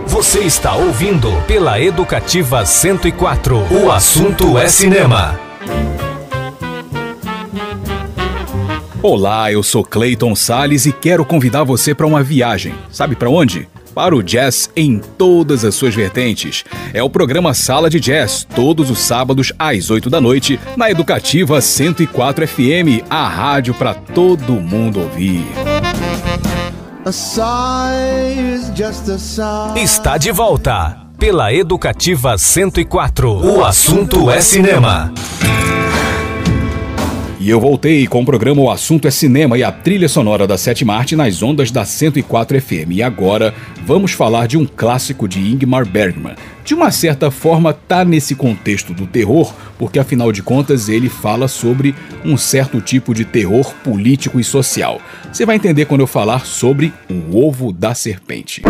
Você 0.06 0.40
está 0.40 0.74
ouvindo 0.76 1.30
pela 1.46 1.80
Educativa 1.80 2.64
104. 2.64 3.66
O 3.70 3.90
assunto 3.90 4.56
é 4.56 4.68
cinema. 4.68 5.38
Olá, 9.02 9.52
eu 9.52 9.62
sou 9.62 9.84
Clayton 9.84 10.34
Sales 10.34 10.86
e 10.86 10.92
quero 10.92 11.24
convidar 11.24 11.64
você 11.64 11.94
para 11.94 12.06
uma 12.06 12.22
viagem. 12.22 12.72
Sabe 12.90 13.16
para 13.16 13.28
onde? 13.28 13.68
Para 13.94 14.14
o 14.14 14.22
jazz 14.22 14.70
em 14.76 14.98
todas 14.98 15.64
as 15.64 15.74
suas 15.74 15.94
vertentes. 15.94 16.64
É 16.94 17.02
o 17.02 17.10
programa 17.10 17.52
Sala 17.52 17.90
de 17.90 17.98
Jazz, 17.98 18.46
todos 18.54 18.90
os 18.90 19.00
sábados 19.00 19.52
às 19.58 19.90
8 19.90 20.08
da 20.08 20.20
noite, 20.20 20.60
na 20.76 20.90
Educativa 20.90 21.60
104 21.60 22.46
FM, 22.46 23.04
a 23.10 23.28
rádio 23.28 23.74
para 23.74 23.94
todo 23.94 24.52
mundo 24.52 25.00
ouvir. 25.00 25.44
Está 29.76 30.18
de 30.18 30.32
volta 30.32 31.06
pela 31.16 31.52
Educativa 31.52 32.36
104. 32.36 33.30
O 33.30 33.64
assunto 33.64 34.28
é 34.28 34.40
cinema. 34.40 35.12
E 37.46 37.48
eu 37.48 37.60
voltei 37.60 38.08
com 38.08 38.22
o 38.22 38.24
programa 38.24 38.60
O 38.60 38.68
Assunto 38.68 39.06
é 39.06 39.10
Cinema 39.12 39.56
e 39.56 39.62
a 39.62 39.70
trilha 39.70 40.08
sonora 40.08 40.48
da 40.48 40.58
Sete 40.58 40.84
Marte 40.84 41.14
nas 41.14 41.44
ondas 41.44 41.70
da 41.70 41.84
104 41.84 42.60
FM. 42.60 42.90
E 42.90 43.04
agora 43.04 43.54
vamos 43.84 44.10
falar 44.10 44.48
de 44.48 44.58
um 44.58 44.66
clássico 44.66 45.28
de 45.28 45.38
Ingmar 45.38 45.86
Bergman. 45.86 46.34
De 46.64 46.74
uma 46.74 46.90
certa 46.90 47.30
forma, 47.30 47.72
tá 47.72 48.04
nesse 48.04 48.34
contexto 48.34 48.92
do 48.92 49.06
terror, 49.06 49.54
porque 49.78 50.00
afinal 50.00 50.32
de 50.32 50.42
contas 50.42 50.88
ele 50.88 51.08
fala 51.08 51.46
sobre 51.46 51.94
um 52.24 52.36
certo 52.36 52.80
tipo 52.80 53.14
de 53.14 53.24
terror 53.24 53.72
político 53.84 54.40
e 54.40 54.42
social. 54.42 55.00
Você 55.32 55.46
vai 55.46 55.54
entender 55.54 55.84
quando 55.84 56.00
eu 56.00 56.08
falar 56.08 56.44
sobre 56.44 56.92
o 57.08 57.46
ovo 57.46 57.72
da 57.72 57.94
serpente. 57.94 58.60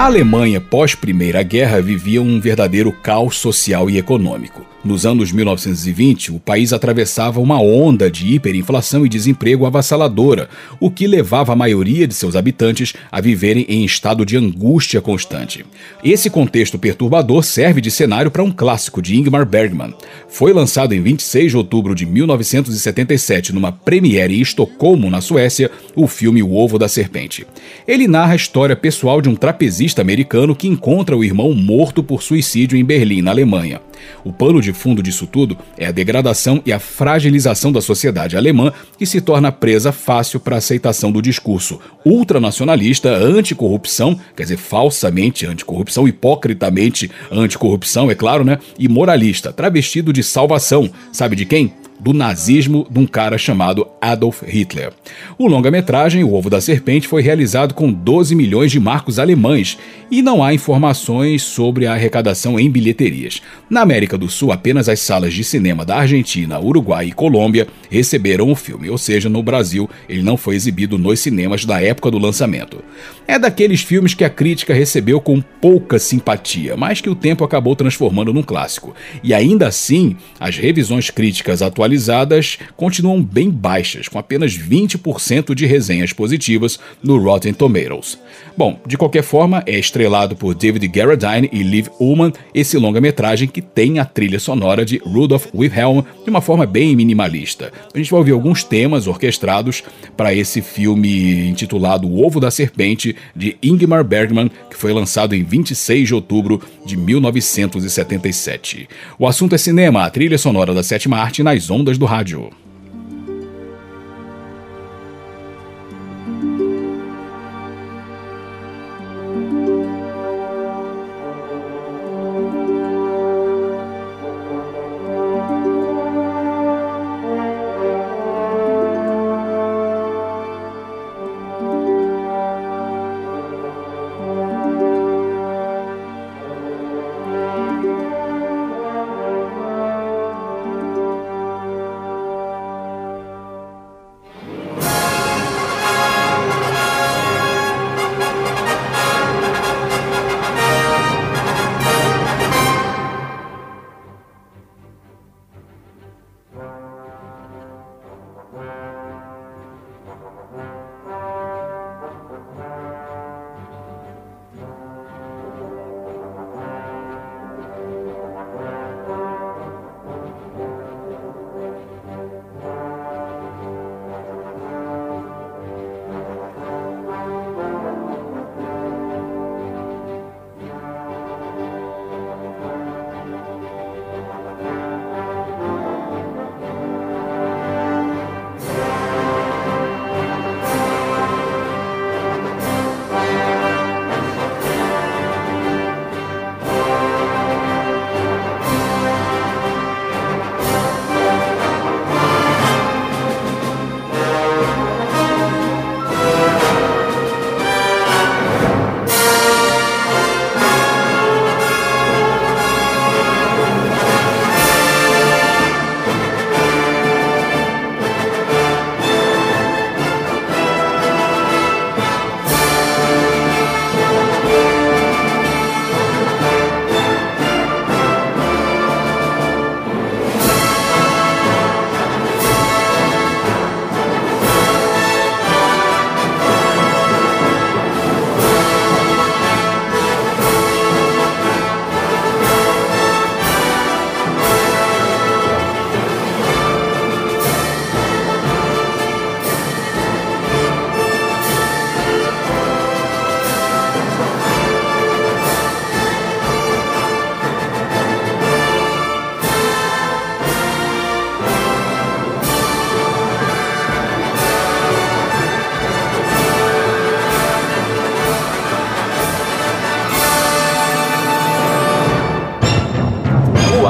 A 0.00 0.06
Alemanha 0.06 0.62
pós-Primeira 0.62 1.42
Guerra 1.42 1.82
vivia 1.82 2.22
um 2.22 2.40
verdadeiro 2.40 2.90
caos 2.90 3.36
social 3.36 3.90
e 3.90 3.98
econômico. 3.98 4.69
Nos 4.82 5.04
anos 5.04 5.30
1920, 5.30 6.32
o 6.32 6.40
país 6.40 6.72
atravessava 6.72 7.38
uma 7.38 7.60
onda 7.60 8.10
de 8.10 8.34
hiperinflação 8.34 9.04
e 9.04 9.10
desemprego 9.10 9.66
avassaladora, 9.66 10.48
o 10.80 10.90
que 10.90 11.06
levava 11.06 11.52
a 11.52 11.56
maioria 11.56 12.06
de 12.08 12.14
seus 12.14 12.34
habitantes 12.34 12.94
a 13.12 13.20
viverem 13.20 13.66
em 13.68 13.84
estado 13.84 14.24
de 14.24 14.38
angústia 14.38 15.02
constante. 15.02 15.66
Esse 16.02 16.30
contexto 16.30 16.78
perturbador 16.78 17.44
serve 17.44 17.82
de 17.82 17.90
cenário 17.90 18.30
para 18.30 18.42
um 18.42 18.50
clássico 18.50 19.02
de 19.02 19.18
Ingmar 19.18 19.44
Bergman. 19.44 19.94
Foi 20.30 20.50
lançado 20.50 20.94
em 20.94 21.02
26 21.02 21.50
de 21.50 21.56
outubro 21.58 21.94
de 21.94 22.06
1977 22.06 23.52
numa 23.52 23.72
premiere 23.72 24.38
em 24.38 24.40
Estocolmo, 24.40 25.10
na 25.10 25.20
Suécia, 25.20 25.70
o 25.94 26.06
filme 26.06 26.42
O 26.42 26.54
Ovo 26.54 26.78
da 26.78 26.88
Serpente. 26.88 27.46
Ele 27.86 28.08
narra 28.08 28.32
a 28.32 28.36
história 28.36 28.74
pessoal 28.74 29.20
de 29.20 29.28
um 29.28 29.34
trapezista 29.34 30.00
americano 30.00 30.56
que 30.56 30.66
encontra 30.66 31.14
o 31.14 31.22
irmão 31.22 31.52
morto 31.52 32.02
por 32.02 32.22
suicídio 32.22 32.78
em 32.78 32.84
Berlim, 32.84 33.20
na 33.20 33.30
Alemanha. 33.30 33.78
O 34.24 34.32
pano 34.32 34.60
de 34.60 34.72
fundo 34.72 35.02
disso 35.02 35.26
tudo 35.26 35.56
é 35.76 35.86
a 35.86 35.90
degradação 35.90 36.62
e 36.64 36.72
a 36.72 36.78
fragilização 36.78 37.72
da 37.72 37.80
sociedade 37.80 38.36
alemã, 38.36 38.72
que 38.98 39.06
se 39.06 39.20
torna 39.20 39.52
presa 39.52 39.92
fácil 39.92 40.40
para 40.40 40.56
a 40.56 40.58
aceitação 40.58 41.10
do 41.10 41.22
discurso 41.22 41.80
ultranacionalista, 42.04 43.10
anticorrupção, 43.10 44.18
quer 44.36 44.44
dizer, 44.44 44.56
falsamente 44.56 45.46
anticorrupção, 45.46 46.06
hipocritamente 46.06 47.10
anticorrupção, 47.30 48.10
é 48.10 48.14
claro, 48.14 48.44
né? 48.44 48.58
E 48.78 48.88
moralista, 48.88 49.52
travestido 49.52 50.12
de 50.12 50.22
salvação. 50.22 50.90
Sabe 51.12 51.36
de 51.36 51.44
quem? 51.44 51.72
Do 52.00 52.14
nazismo 52.14 52.86
de 52.90 52.98
um 52.98 53.06
cara 53.06 53.36
chamado 53.36 53.86
Adolf 54.00 54.42
Hitler. 54.42 54.92
O 55.38 55.46
longa-metragem 55.46 56.24
O 56.24 56.32
Ovo 56.32 56.48
da 56.48 56.60
Serpente 56.60 57.06
foi 57.06 57.22
realizado 57.22 57.74
com 57.74 57.92
12 57.92 58.34
milhões 58.34 58.72
de 58.72 58.80
marcos 58.80 59.18
alemães 59.18 59.78
e 60.10 60.22
não 60.22 60.42
há 60.42 60.54
informações 60.54 61.42
sobre 61.42 61.86
a 61.86 61.92
arrecadação 61.92 62.58
em 62.58 62.70
bilheterias. 62.70 63.42
Na 63.68 63.82
América 63.82 64.16
do 64.16 64.28
Sul, 64.28 64.50
apenas 64.50 64.88
as 64.88 65.00
salas 65.00 65.34
de 65.34 65.44
cinema 65.44 65.84
da 65.84 65.96
Argentina, 65.96 66.58
Uruguai 66.58 67.08
e 67.08 67.12
Colômbia 67.12 67.68
receberam 67.90 68.50
o 68.50 68.56
filme, 68.56 68.88
ou 68.88 68.98
seja, 68.98 69.28
no 69.28 69.42
Brasil 69.42 69.88
ele 70.08 70.22
não 70.22 70.36
foi 70.36 70.54
exibido 70.56 70.96
nos 70.96 71.20
cinemas 71.20 71.64
da 71.64 71.80
época 71.82 72.10
do 72.10 72.18
lançamento. 72.18 72.82
É 73.28 73.38
daqueles 73.38 73.82
filmes 73.82 74.14
que 74.14 74.24
a 74.24 74.30
crítica 74.30 74.72
recebeu 74.74 75.20
com 75.20 75.40
pouca 75.40 75.98
simpatia, 75.98 76.76
mas 76.76 77.00
que 77.00 77.10
o 77.10 77.14
tempo 77.14 77.44
acabou 77.44 77.76
transformando 77.76 78.32
num 78.32 78.42
clássico. 78.42 78.94
E 79.22 79.34
ainda 79.34 79.68
assim, 79.68 80.16
as 80.40 80.56
revisões 80.56 81.10
críticas 81.10 81.62
atualizadas 81.62 81.89
atualizadas 81.90 82.58
continuam 82.76 83.20
bem 83.22 83.50
baixas, 83.50 84.06
com 84.06 84.18
apenas 84.18 84.56
20% 84.56 85.54
de 85.54 85.66
resenhas 85.66 86.12
positivas 86.12 86.78
no 87.02 87.18
Rotten 87.18 87.52
Tomatoes. 87.52 88.18
Bom, 88.56 88.78
de 88.86 88.96
qualquer 88.96 89.22
forma, 89.22 89.62
é 89.66 89.78
estrelado 89.78 90.36
por 90.36 90.54
David 90.54 90.86
Garradine 90.88 91.48
e 91.52 91.62
Liv 91.62 91.88
Ullman, 91.98 92.32
esse 92.54 92.78
longa-metragem 92.78 93.48
que 93.48 93.62
tem 93.62 93.98
a 93.98 94.04
trilha 94.04 94.38
sonora 94.38 94.84
de 94.84 94.98
Rudolf 94.98 95.46
Wilhelm 95.54 96.02
de 96.24 96.30
uma 96.30 96.40
forma 96.40 96.66
bem 96.66 96.94
minimalista. 96.94 97.72
A 97.92 97.98
gente 97.98 98.10
vai 98.10 98.18
ouvir 98.18 98.32
alguns 98.32 98.62
temas 98.62 99.06
orquestrados 99.06 99.82
para 100.16 100.34
esse 100.34 100.60
filme 100.60 101.48
intitulado 101.48 102.06
O 102.06 102.24
Ovo 102.24 102.38
da 102.38 102.50
Serpente, 102.50 103.16
de 103.34 103.56
Ingmar 103.62 104.04
Bergman, 104.04 104.50
que 104.68 104.76
foi 104.76 104.92
lançado 104.92 105.34
em 105.34 105.42
26 105.42 106.08
de 106.08 106.14
outubro 106.14 106.60
de 106.84 106.96
1977. 106.96 108.88
O 109.18 109.26
assunto 109.26 109.54
é 109.54 109.58
cinema, 109.58 110.04
a 110.04 110.10
trilha 110.10 110.38
sonora 110.38 110.74
da 110.74 110.82
sétima 110.82 111.18
arte 111.18 111.42
nas 111.42 111.70
ondas 111.70 111.79
ondas 111.80 111.96
do 111.96 112.04
rádio. 112.04 112.50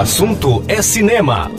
Assunto 0.01 0.65
é 0.67 0.81
cinema. 0.81 1.51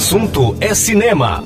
Assunto 0.00 0.56
é 0.62 0.74
cinema. 0.74 1.44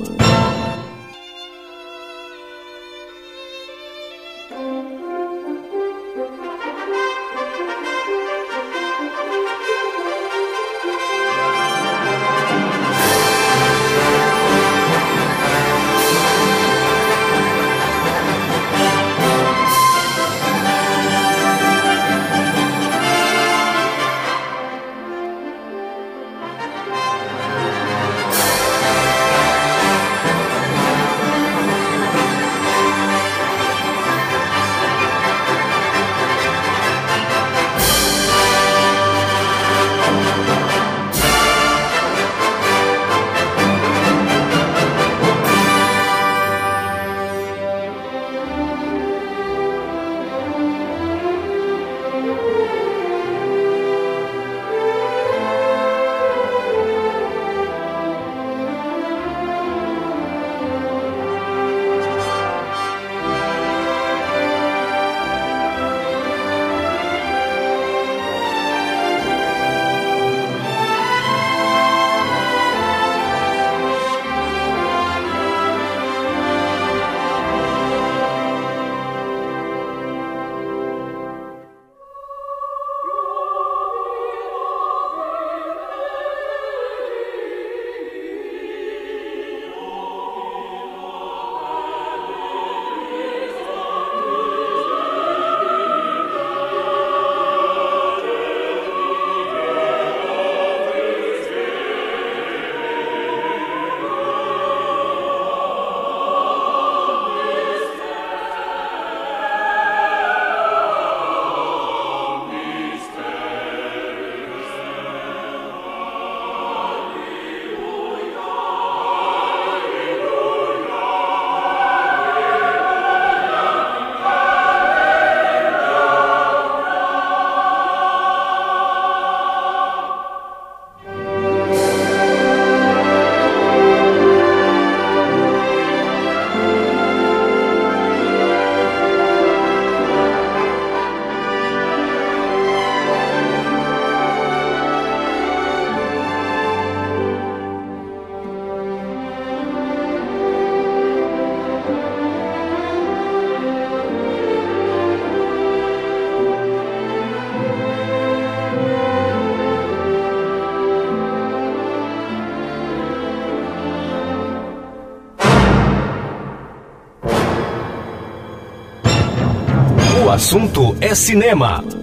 Assunto 170.45 170.95
é 171.01 171.15
cinema. 171.15 171.94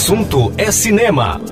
Assunto 0.00 0.50
é 0.56 0.72
cinema. 0.72 1.49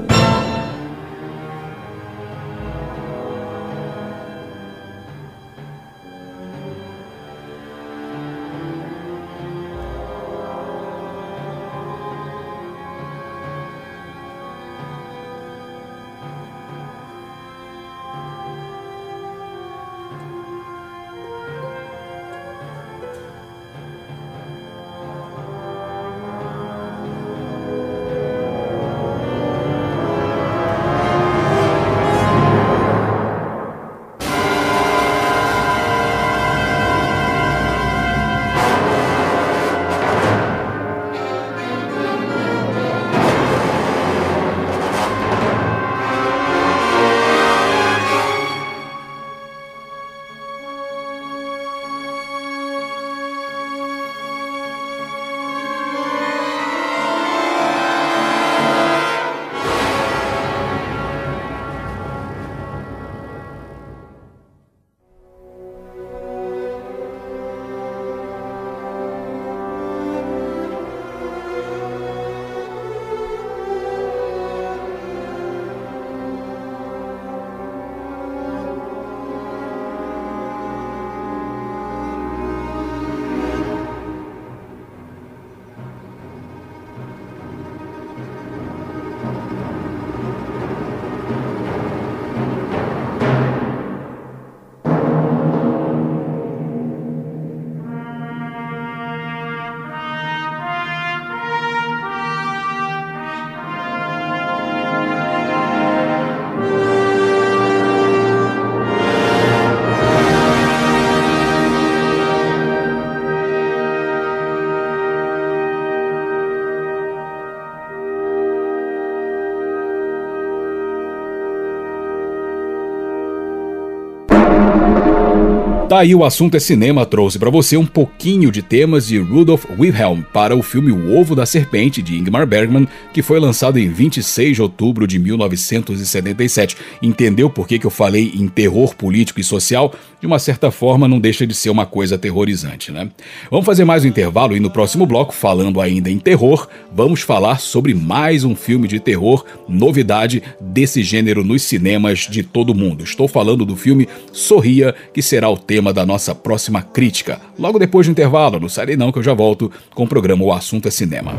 Tá 125.89 126.01
aí 126.01 126.15
o 126.15 126.23
assunto 126.23 126.55
é 126.55 126.61
cinema 126.61 127.07
trouxe 127.07 127.39
para 127.39 127.49
você 127.49 127.75
um 127.75 127.87
pouquinho 127.87 128.53
de 128.53 128.61
temas 128.61 129.07
de 129.07 129.17
Rudolf 129.17 129.65
Wilhelm 129.79 130.21
para 130.21 130.55
o 130.55 130.63
filme 130.63 130.93
O 130.93 131.19
Ovo 131.19 131.35
da 131.35 131.47
Serpente 131.47 132.03
de 132.03 132.15
Ingmar 132.15 132.47
Bergman, 132.47 132.87
que 133.11 133.23
foi 133.23 133.41
lançado 133.41 133.79
em 133.79 133.89
26 133.89 134.57
de 134.57 134.61
outubro 134.61 135.07
de 135.07 135.19
1977. 135.19 136.77
Entendeu 137.01 137.49
por 137.49 137.67
que, 137.67 137.79
que 137.79 137.87
eu 137.87 137.91
falei 137.91 138.33
em 138.35 138.49
terror 138.49 138.95
político 138.95 139.41
e 139.41 139.45
social? 139.45 139.95
De 140.21 140.27
uma 140.27 140.39
certa 140.39 140.71
forma, 140.71 141.09
não 141.09 141.19
deixa 141.19 141.47
de 141.47 141.55
ser 141.55 141.71
uma 141.71 141.87
coisa 141.87 142.17
aterrorizante, 142.17 142.93
né? 142.93 143.09
Vamos 143.51 143.65
fazer 143.65 143.87
mais 143.87 144.05
um 144.05 144.09
intervalo 144.09 144.55
e 144.55 144.61
no 144.61 144.69
próximo 144.69 145.07
bloco, 145.07 145.33
falando 145.33 145.81
ainda 145.81 146.11
em 146.11 146.19
terror, 146.19 146.69
vamos 146.93 147.23
falar 147.23 147.61
sobre 147.61 147.95
mais 147.95 148.45
um 148.45 148.55
filme 148.55 148.89
de 148.89 149.01
terror, 149.01 149.45
novidade 149.67 150.43
desse 150.61 151.03
gênero 151.03 151.43
nos 151.43 151.63
cinemas 151.63 152.27
de 152.29 152.43
todo 152.43 152.75
mundo. 152.75 153.05
Estou 153.05 153.29
falando 153.29 153.65
do 153.65 153.77
filme 153.77 154.07
Sorria, 154.33 154.95
que 155.15 155.23
será 155.23 155.49
o 155.49 155.57
tema 155.57 155.78
tema 155.79 155.93
da 155.93 156.05
nossa 156.05 156.35
próxima 156.35 156.83
crítica. 156.83 157.41
Logo 157.57 157.79
depois 157.79 158.05
do 158.05 158.11
intervalo, 158.11 158.59
não 158.59 158.69
sai 158.69 158.97
não 158.97 159.13
que 159.13 159.21
eu 159.21 159.23
já 159.23 159.33
volto 159.33 159.71
com 159.95 160.03
o 160.03 160.09
programa 160.09 160.43
O 160.43 160.53
Assunto 160.53 160.89
é 160.89 160.91
Cinema. 160.91 161.33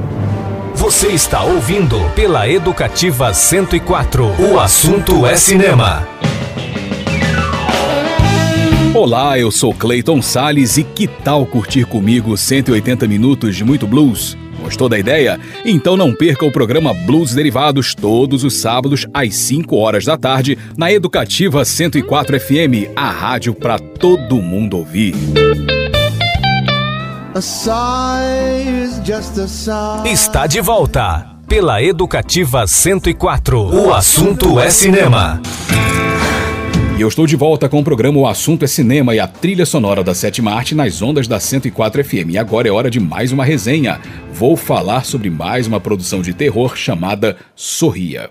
Você 0.76 1.10
está 1.10 1.44
ouvindo 1.44 2.00
pela 2.16 2.48
Educativa 2.48 3.34
104. 3.34 4.24
O 4.50 4.58
assunto 4.58 5.26
é 5.26 5.36
cinema. 5.36 6.08
Olá, 8.96 9.38
eu 9.38 9.52
sou 9.52 9.74
Clayton 9.74 10.22
Sales 10.22 10.78
e 10.78 10.86
que 10.86 11.06
tal 11.06 11.46
curtir 11.46 11.84
comigo 11.84 12.38
180 12.38 13.06
minutos 13.10 13.58
de 13.58 13.66
muito 13.66 13.86
blues? 13.86 14.38
Gostou 14.70 14.88
da 14.88 15.00
ideia? 15.00 15.40
Então 15.66 15.98
não 15.98 16.14
perca 16.14 16.46
o 16.46 16.52
programa 16.52 16.94
Blues 16.94 17.34
Derivados 17.34 17.96
todos 17.96 18.44
os 18.44 18.54
sábados 18.62 19.08
às 19.12 19.34
5 19.34 19.76
horas 19.76 20.06
da 20.06 20.16
tarde 20.16 20.60
na 20.78 20.92
Educativa 20.92 21.66
104 21.66 22.40
FM, 22.40 22.94
a 22.96 23.10
rádio 23.10 23.56
para 23.56 23.80
todo 23.80 24.36
mundo 24.36 24.78
ouvir. 24.78 25.16
Está 30.06 30.46
de 30.46 30.62
volta 30.62 31.26
pela 31.48 31.82
Educativa 31.82 32.68
104. 32.68 33.60
O 33.76 33.92
assunto 33.92 34.60
é 34.60 34.70
cinema. 34.70 35.42
E 37.00 37.02
eu 37.02 37.08
estou 37.08 37.26
de 37.26 37.38
volta 37.38 37.70
com 37.70 37.80
o 37.80 37.84
programa 37.84 38.20
O 38.20 38.28
Assunto 38.28 38.66
é 38.66 38.68
Cinema 38.68 39.16
e 39.16 39.22
a 39.22 39.26
trilha 39.26 39.66
sonora 39.66 40.04
da 40.04 40.14
sétima 40.14 40.52
arte 40.52 40.76
nas 40.76 41.02
ondas 41.02 41.30
da 41.30 41.40
104 41.40 42.04
FM. 42.04 42.32
E 42.32 42.38
agora 42.38 42.68
é 42.68 42.72
hora 42.72 42.92
de 42.92 43.00
mais 43.00 43.32
uma 43.32 43.46
resenha. 43.46 44.02
Vou 44.34 44.58
falar 44.58 45.06
sobre 45.06 45.30
mais 45.30 45.66
uma 45.66 45.80
produção 45.80 46.22
de 46.22 46.34
terror 46.34 46.76
chamada 46.76 47.38
Sorria. 47.56 48.30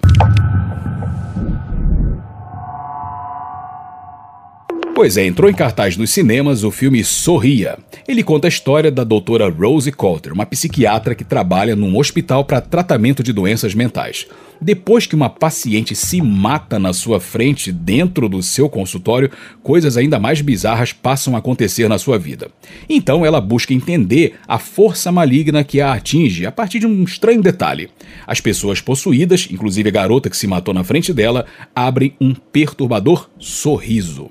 Pois 4.98 5.16
é, 5.16 5.24
entrou 5.24 5.48
em 5.48 5.54
cartaz 5.54 5.96
nos 5.96 6.10
cinemas 6.10 6.64
o 6.64 6.72
filme 6.72 7.04
Sorria. 7.04 7.78
Ele 8.08 8.20
conta 8.20 8.48
a 8.48 8.50
história 8.50 8.90
da 8.90 9.04
doutora 9.04 9.48
Rose 9.48 9.92
Coulter, 9.92 10.32
uma 10.32 10.44
psiquiatra 10.44 11.14
que 11.14 11.22
trabalha 11.22 11.76
num 11.76 11.96
hospital 11.96 12.44
para 12.44 12.60
tratamento 12.60 13.22
de 13.22 13.32
doenças 13.32 13.76
mentais. 13.76 14.26
Depois 14.60 15.06
que 15.06 15.14
uma 15.14 15.30
paciente 15.30 15.94
se 15.94 16.20
mata 16.20 16.80
na 16.80 16.92
sua 16.92 17.20
frente 17.20 17.70
dentro 17.70 18.28
do 18.28 18.42
seu 18.42 18.68
consultório, 18.68 19.30
coisas 19.62 19.96
ainda 19.96 20.18
mais 20.18 20.40
bizarras 20.40 20.92
passam 20.92 21.36
a 21.36 21.38
acontecer 21.38 21.88
na 21.88 21.96
sua 21.96 22.18
vida. 22.18 22.50
Então 22.88 23.24
ela 23.24 23.40
busca 23.40 23.72
entender 23.72 24.34
a 24.48 24.58
força 24.58 25.12
maligna 25.12 25.62
que 25.62 25.80
a 25.80 25.92
atinge 25.92 26.44
a 26.44 26.50
partir 26.50 26.80
de 26.80 26.88
um 26.88 27.04
estranho 27.04 27.40
detalhe. 27.40 27.88
As 28.26 28.40
pessoas 28.40 28.80
possuídas, 28.80 29.46
inclusive 29.48 29.90
a 29.90 29.92
garota 29.92 30.28
que 30.28 30.36
se 30.36 30.48
matou 30.48 30.74
na 30.74 30.82
frente 30.82 31.12
dela, 31.12 31.46
abrem 31.72 32.16
um 32.20 32.34
perturbador 32.34 33.30
sorriso. 33.38 34.28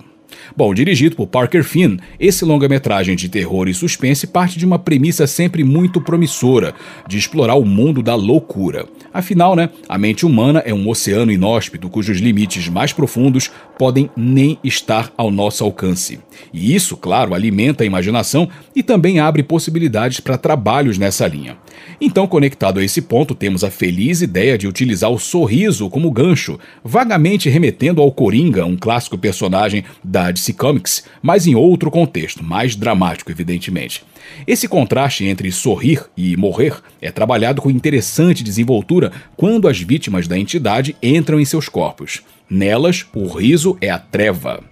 Bom, 0.57 0.73
dirigido 0.73 1.15
por 1.15 1.27
Parker 1.27 1.63
Finn, 1.63 1.97
esse 2.19 2.43
longa-metragem 2.43 3.15
de 3.15 3.29
terror 3.29 3.67
e 3.67 3.75
suspense 3.75 4.25
parte 4.25 4.57
de 4.57 4.65
uma 4.65 4.79
premissa 4.79 5.27
sempre 5.27 5.63
muito 5.63 6.01
promissora, 6.01 6.73
de 7.07 7.15
explorar 7.15 7.53
o 7.53 7.63
mundo 7.63 8.01
da 8.01 8.15
loucura. 8.15 8.87
Afinal, 9.13 9.55
né, 9.55 9.69
a 9.87 9.99
mente 9.99 10.25
humana 10.25 10.63
é 10.65 10.73
um 10.73 10.89
oceano 10.89 11.31
inóspito 11.31 11.87
cujos 11.87 12.17
limites 12.17 12.67
mais 12.69 12.91
profundos 12.91 13.51
podem 13.77 14.09
nem 14.17 14.57
estar 14.63 15.13
ao 15.15 15.29
nosso 15.29 15.63
alcance. 15.63 16.19
E 16.51 16.73
isso, 16.73 16.97
claro, 16.97 17.35
alimenta 17.35 17.83
a 17.83 17.87
imaginação 17.87 18.49
e 18.75 18.81
também 18.81 19.19
abre 19.19 19.43
possibilidades 19.43 20.19
para 20.19 20.39
trabalhos 20.39 20.97
nessa 20.97 21.27
linha. 21.27 21.55
Então, 22.01 22.25
conectado 22.25 22.79
a 22.79 22.83
esse 22.83 23.03
ponto, 23.03 23.35
temos 23.35 23.63
a 23.63 23.69
feliz 23.69 24.23
ideia 24.23 24.57
de 24.57 24.67
utilizar 24.67 25.11
o 25.11 25.19
sorriso 25.19 25.87
como 25.87 26.09
gancho, 26.09 26.59
vagamente 26.83 27.47
remetendo 27.47 28.01
ao 28.01 28.11
Coringa, 28.11 28.65
um 28.65 28.75
clássico 28.75 29.19
personagem 29.19 29.83
da 30.03 30.31
DC 30.31 30.46
Comics, 30.53 31.03
mas 31.21 31.47
em 31.47 31.55
outro 31.55 31.89
contexto, 31.89 32.43
mais 32.43 32.75
dramático, 32.75 33.31
evidentemente. 33.31 34.03
Esse 34.45 34.67
contraste 34.67 35.25
entre 35.25 35.51
sorrir 35.51 36.05
e 36.15 36.35
morrer 36.37 36.75
é 37.01 37.11
trabalhado 37.11 37.61
com 37.61 37.69
interessante 37.69 38.43
desenvoltura 38.43 39.11
quando 39.35 39.67
as 39.67 39.79
vítimas 39.79 40.27
da 40.27 40.37
entidade 40.37 40.95
entram 41.01 41.39
em 41.39 41.45
seus 41.45 41.69
corpos. 41.69 42.21
Nelas, 42.49 43.05
o 43.13 43.27
riso 43.27 43.77
é 43.81 43.89
a 43.89 43.99
treva. 43.99 44.63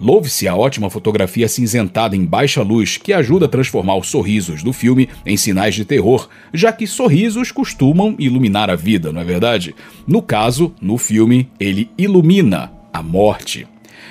Louve-se 0.00 0.46
a 0.46 0.54
ótima 0.54 0.88
fotografia 0.88 1.48
cinzentada 1.48 2.14
em 2.14 2.24
baixa 2.24 2.62
luz 2.62 2.96
que 2.96 3.12
ajuda 3.12 3.46
a 3.46 3.48
transformar 3.48 3.96
os 3.96 4.08
sorrisos 4.08 4.62
do 4.62 4.72
filme 4.72 5.08
em 5.26 5.36
sinais 5.36 5.74
de 5.74 5.84
terror, 5.84 6.28
já 6.54 6.72
que 6.72 6.86
sorrisos 6.86 7.50
costumam 7.50 8.14
iluminar 8.18 8.70
a 8.70 8.76
vida, 8.76 9.12
não 9.12 9.20
é 9.20 9.24
verdade? 9.24 9.74
No 10.06 10.22
caso, 10.22 10.72
no 10.80 10.96
filme, 10.96 11.50
ele 11.58 11.90
ilumina 11.98 12.70
a 12.92 13.02
morte. 13.02 13.66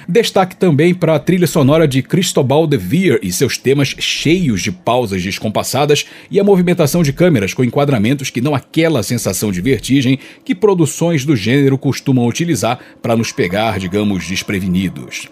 Destaque 0.10 0.56
também 0.56 0.94
para 0.94 1.16
a 1.16 1.20
trilha 1.20 1.46
sonora 1.46 1.86
de 1.86 2.02
Cristobal 2.02 2.66
de 2.66 2.78
Vere 2.78 3.20
e 3.22 3.30
seus 3.30 3.58
temas 3.58 3.90
cheios 4.00 4.62
de 4.62 4.72
pausas 4.72 5.22
descompassadas 5.22 6.06
e 6.32 6.40
a 6.40 6.46
movimentação 6.46 7.04
de 7.04 7.12
câmeras 7.12 7.54
com 7.54 7.62
enquadramentos 7.62 8.30
que 8.30 8.40
dão 8.40 8.56
aquela 8.56 9.04
sensação 9.04 9.52
de 9.52 9.60
vertigem 9.60 10.18
que 10.46 10.56
produções 10.56 11.26
do 11.26 11.36
gênero 11.36 11.78
costumam 11.78 12.26
utilizar 12.26 12.80
para 13.02 13.18
nos 13.18 13.34
pegar, 13.34 13.80
digamos, 13.80 14.26
desprevenidos. 14.26 15.28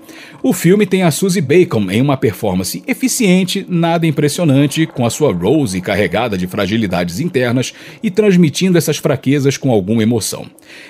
O 0.48 0.54
filme 0.54 0.86
tem 0.86 1.02
a 1.02 1.10
Susie 1.10 1.41
Bacon 1.41 1.89
em 1.89 2.00
uma 2.00 2.16
performance 2.16 2.84
eficiente, 2.86 3.66
nada 3.68 4.06
impressionante, 4.06 4.86
com 4.86 5.04
a 5.04 5.10
sua 5.10 5.34
Rose 5.34 5.82
carregada 5.82 6.38
de 6.38 6.46
fragilidades 6.46 7.20
internas 7.20 7.74
e 8.04 8.12
transmitindo 8.12 8.78
essas 8.78 8.98
fraquezas 8.98 9.58
com 9.58 9.72
alguma 9.72 10.04
emoção. 10.04 10.46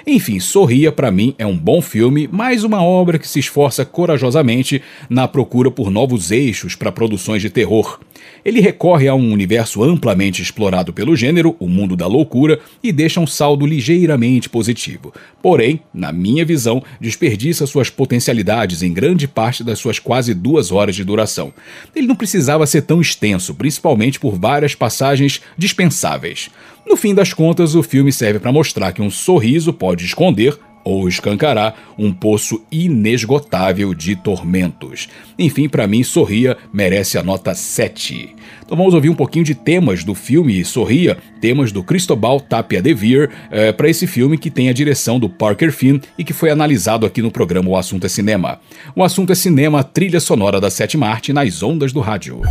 Enfim, 0.06 0.42
Sorria 0.42 0.92
para 0.92 1.10
mim 1.10 1.34
é 1.38 1.46
um 1.46 1.58
bom 1.58 1.82
filme, 1.82 2.28
mais 2.30 2.66
uma 2.66 2.84
obra 2.84 3.18
que 3.18 3.30
se 3.30 3.40
esforça 3.40 3.86
corajosamente 3.86 4.82
na 5.10 5.26
procura 5.26 5.72
por 5.72 5.90
novos 5.90 6.32
eixos 6.32 6.76
para 6.76 6.92
produções 6.92 7.42
de 7.42 7.50
terror. 7.50 7.98
Ele 8.44 8.60
recorre 8.60 9.08
a 9.08 9.16
um 9.16 9.32
universo 9.32 9.84
amplamente 9.84 10.42
explorado 10.42 10.92
pelo 10.92 11.16
gênero, 11.16 11.56
o 11.60 11.68
mundo 11.68 11.96
da 11.96 12.08
loucura, 12.08 12.60
e 12.84 12.92
deixa 12.92 13.20
um 13.20 13.28
saldo 13.28 13.66
ligeiramente 13.66 14.50
positivo. 14.50 15.14
Porém, 15.42 15.80
na 15.94 16.12
minha 16.12 16.44
visão, 16.44 16.84
desperdiça 17.00 17.66
suas 17.66 17.90
potencialidades 17.90 18.84
em 18.84 18.94
grande 18.94 19.28
parte 19.28 19.45
das 19.64 19.80
suas 19.80 20.00
quase 20.00 20.34
duas 20.34 20.72
horas 20.72 20.96
de 20.96 21.04
duração. 21.04 21.54
Ele 21.96 22.08
não 22.08 22.16
precisava 22.16 22.66
ser 22.66 22.82
tão 22.84 23.02
extenso, 23.02 23.54
principalmente 23.56 24.20
por 24.20 24.38
várias 24.38 24.76
passagens 24.76 25.42
dispensáveis. 25.58 26.50
No 26.86 26.96
fim 26.96 27.14
das 27.14 27.34
contas, 27.34 27.76
o 27.76 27.84
filme 27.84 28.12
serve 28.12 28.40
para 28.40 28.52
mostrar 28.52 28.92
que 28.92 29.02
um 29.02 29.10
sorriso 29.10 29.74
pode 29.74 30.06
esconder 30.06 30.58
ou 30.86 31.10
escancará 31.10 31.74
um 31.98 32.14
poço 32.14 32.64
inesgotável 32.72 33.92
de 33.94 34.16
tormentos. 34.16 35.10
Enfim, 35.38 35.68
para 35.68 35.88
mim, 35.88 36.04
Sorria 36.04 36.56
merece 36.72 37.18
a 37.18 37.24
nota 37.24 37.56
7. 37.56 38.36
Então 38.66 38.76
vamos 38.76 38.96
ouvir 38.96 39.10
um 39.10 39.16
pouquinho 39.16 39.46
de 39.46 39.54
temas 39.54 40.04
do 40.04 40.16
filme 40.16 40.66
Sorria, 40.66 41.18
temas 41.40 41.72
do 41.72 41.84
Cristobal 41.84 42.40
Tapia 42.40 42.82
de 42.82 42.94
Vere, 42.96 43.30
é, 43.52 43.72
para 43.72 43.88
esse 43.88 44.08
filme 44.08 44.40
que 44.40 44.50
tem 44.50 44.70
a 44.70 44.74
direção 44.74 45.20
do 45.20 45.30
Parker 45.30 45.72
Finn 45.72 46.00
e 46.18 46.24
que 46.24 46.34
foi 46.34 46.50
analisado 46.50 47.06
aqui 47.06 47.22
no 47.22 47.30
programa 47.30 47.70
O 47.70 47.78
Assunto 47.78 48.06
é 48.06 48.10
Cinema. 48.10 48.60
O 48.96 49.04
Assunto 49.04 49.32
é 49.32 49.36
Cinema, 49.36 49.84
trilha 49.84 50.20
sonora 50.20 50.60
da 50.60 50.72
sétima 50.72 51.08
arte 51.08 51.32
nas 51.32 51.62
ondas 51.62 51.94
do 51.94 52.00
rádio. 52.00 52.42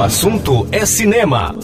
Assunto 0.00 0.66
é 0.70 0.86
cinema. 0.86 1.54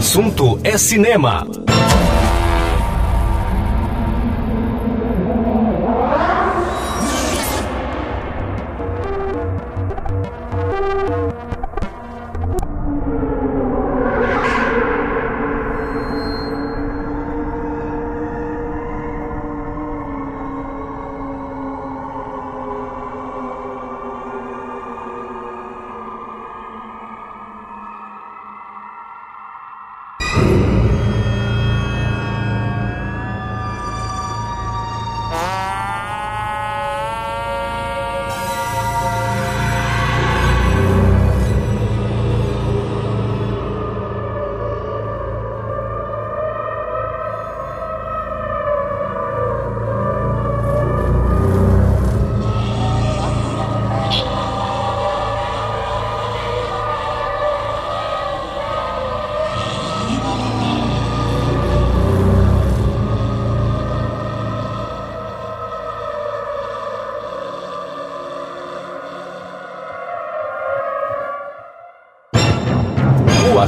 Assunto 0.00 0.58
é 0.64 0.78
cinema. 0.78 1.46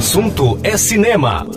Assunto 0.03 0.59
é 0.63 0.75
cinema. 0.75 1.47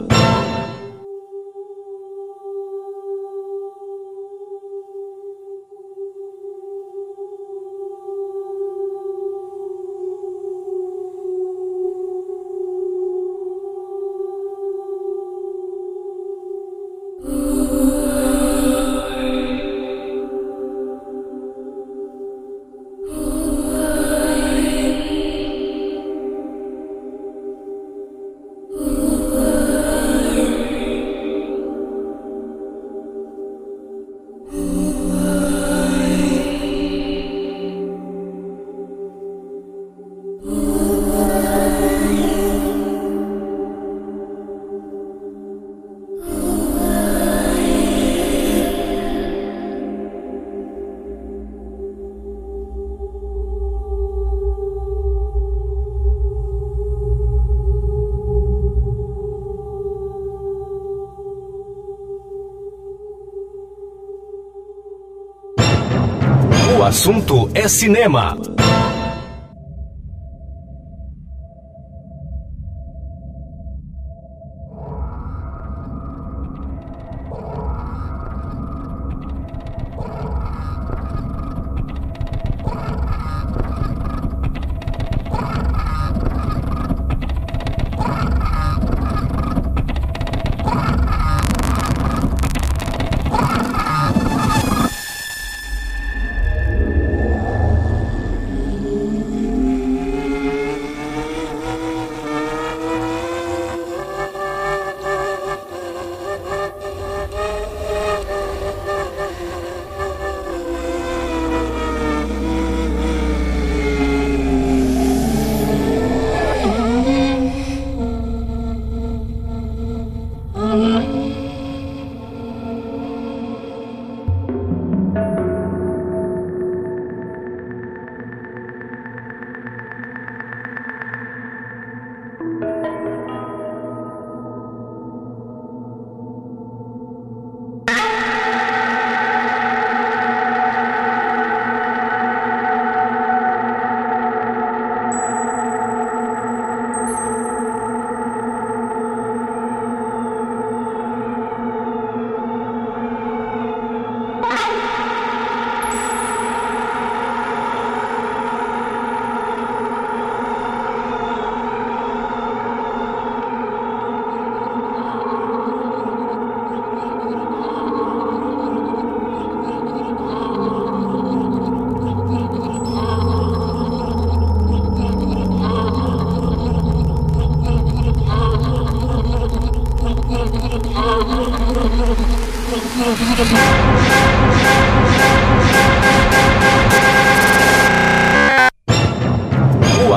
Assunto 66.97 67.51
é 67.53 67.69
cinema. 67.69 68.46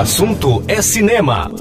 Assunto 0.10 0.64
é 0.68 0.82
cinema. 0.82 1.52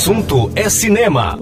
Assunto 0.00 0.50
é 0.56 0.70
cinema. 0.70 1.36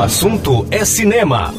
Assunto 0.00 0.66
é 0.70 0.84
cinema. 0.84 1.52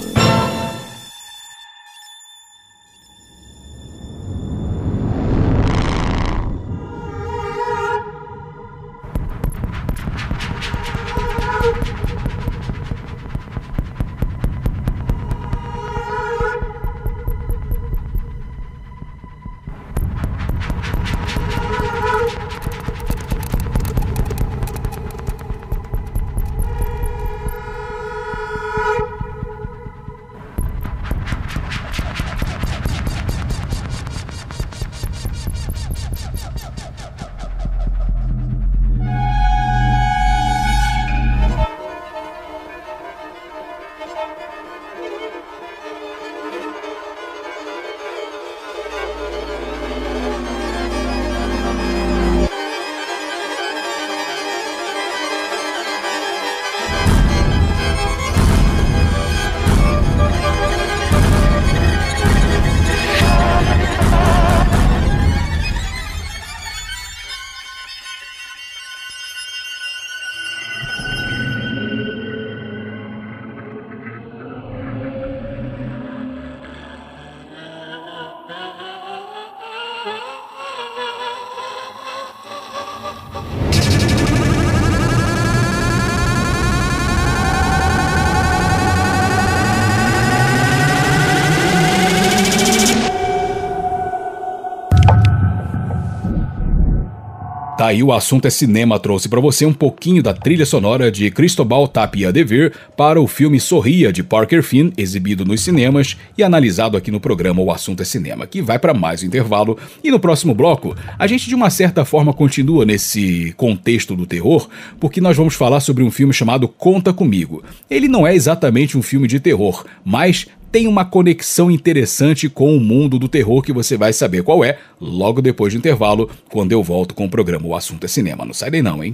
Tá 97.81 97.87
aí 97.87 98.03
o 98.03 98.13
assunto 98.13 98.45
é 98.45 98.51
cinema 98.51 98.99
trouxe 98.99 99.27
para 99.27 99.39
você 99.39 99.65
um 99.65 99.73
pouquinho 99.73 100.21
da 100.21 100.35
trilha 100.35 100.67
sonora 100.67 101.11
de 101.11 101.31
Cristobal 101.31 101.87
Tapia 101.87 102.31
Devir 102.31 102.73
para 102.95 103.19
o 103.19 103.25
filme 103.25 103.59
Sorria 103.59 104.13
de 104.13 104.21
Parker 104.21 104.61
Finn, 104.61 104.91
exibido 104.95 105.43
nos 105.43 105.61
cinemas 105.61 106.15
e 106.37 106.43
analisado 106.43 106.95
aqui 106.95 107.09
no 107.09 107.19
programa 107.19 107.59
O 107.59 107.71
Assunto 107.71 108.03
é 108.03 108.05
Cinema, 108.05 108.45
que 108.45 108.61
vai 108.61 108.77
para 108.77 108.93
mais 108.93 109.23
um 109.23 109.25
intervalo. 109.25 109.79
E 110.03 110.11
no 110.11 110.19
próximo 110.19 110.53
bloco, 110.53 110.95
a 111.17 111.25
gente 111.25 111.49
de 111.49 111.55
uma 111.55 111.71
certa 111.71 112.05
forma 112.05 112.35
continua 112.35 112.85
nesse 112.85 113.51
contexto 113.57 114.15
do 114.15 114.27
terror, 114.27 114.69
porque 114.99 115.19
nós 115.19 115.35
vamos 115.35 115.55
falar 115.55 115.79
sobre 115.79 116.03
um 116.03 116.11
filme 116.11 116.35
chamado 116.35 116.67
Conta 116.67 117.11
Comigo. 117.11 117.63
Ele 117.89 118.07
não 118.07 118.27
é 118.27 118.35
exatamente 118.35 118.95
um 118.95 119.01
filme 119.01 119.27
de 119.27 119.39
terror, 119.39 119.83
mas 120.05 120.45
tem 120.71 120.87
uma 120.87 121.03
conexão 121.03 121.69
interessante 121.69 122.47
com 122.47 122.75
o 122.75 122.79
mundo 122.79 123.19
do 123.19 123.27
terror 123.27 123.61
que 123.61 123.73
você 123.73 123.97
vai 123.97 124.13
saber 124.13 124.41
qual 124.41 124.63
é 124.63 124.77
logo 124.99 125.41
depois 125.41 125.73
do 125.73 125.77
intervalo, 125.77 126.29
quando 126.49 126.71
eu 126.71 126.81
volto 126.81 127.13
com 127.13 127.25
o 127.25 127.29
programa 127.29 127.67
O 127.67 127.75
Assunto 127.75 128.05
é 128.05 128.07
Cinema. 128.07 128.45
Não 128.45 128.53
sai 128.53 128.71
daí 128.71 128.81
não, 128.81 129.03
hein? 129.03 129.13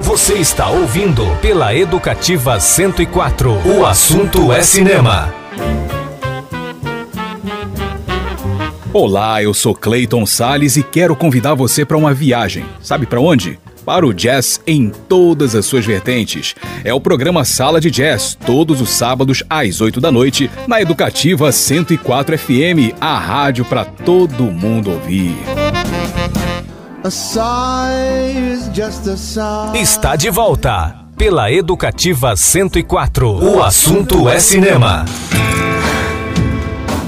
Você 0.00 0.34
está 0.34 0.68
ouvindo 0.68 1.24
pela 1.40 1.74
Educativa 1.74 2.58
104. 2.58 3.50
O 3.78 3.86
assunto 3.86 4.52
é 4.52 4.62
cinema. 4.62 5.34
Olá, 8.92 9.42
eu 9.42 9.52
sou 9.52 9.74
Clayton 9.74 10.24
Sales 10.26 10.76
e 10.76 10.82
quero 10.82 11.16
convidar 11.16 11.54
você 11.54 11.84
para 11.84 11.96
uma 11.96 12.14
viagem. 12.14 12.64
Sabe 12.80 13.06
para 13.06 13.20
onde? 13.20 13.58
Para 13.86 14.04
o 14.04 14.12
jazz 14.12 14.60
em 14.66 14.90
todas 14.90 15.54
as 15.54 15.64
suas 15.64 15.86
vertentes. 15.86 16.56
É 16.82 16.92
o 16.92 17.00
programa 17.00 17.44
Sala 17.44 17.80
de 17.80 17.88
Jazz, 17.88 18.36
todos 18.44 18.80
os 18.80 18.90
sábados 18.90 19.44
às 19.48 19.80
8 19.80 20.00
da 20.00 20.10
noite, 20.10 20.50
na 20.66 20.82
Educativa 20.82 21.52
104 21.52 22.36
FM, 22.36 22.92
a 23.00 23.16
rádio 23.16 23.64
para 23.64 23.84
todo 23.84 24.42
mundo 24.42 24.90
ouvir. 24.90 25.36
Está 29.74 30.16
de 30.16 30.30
volta 30.30 30.96
pela 31.16 31.52
Educativa 31.52 32.36
104. 32.36 33.28
O 33.28 33.62
assunto 33.62 34.28
é 34.28 34.40
cinema 34.40 35.04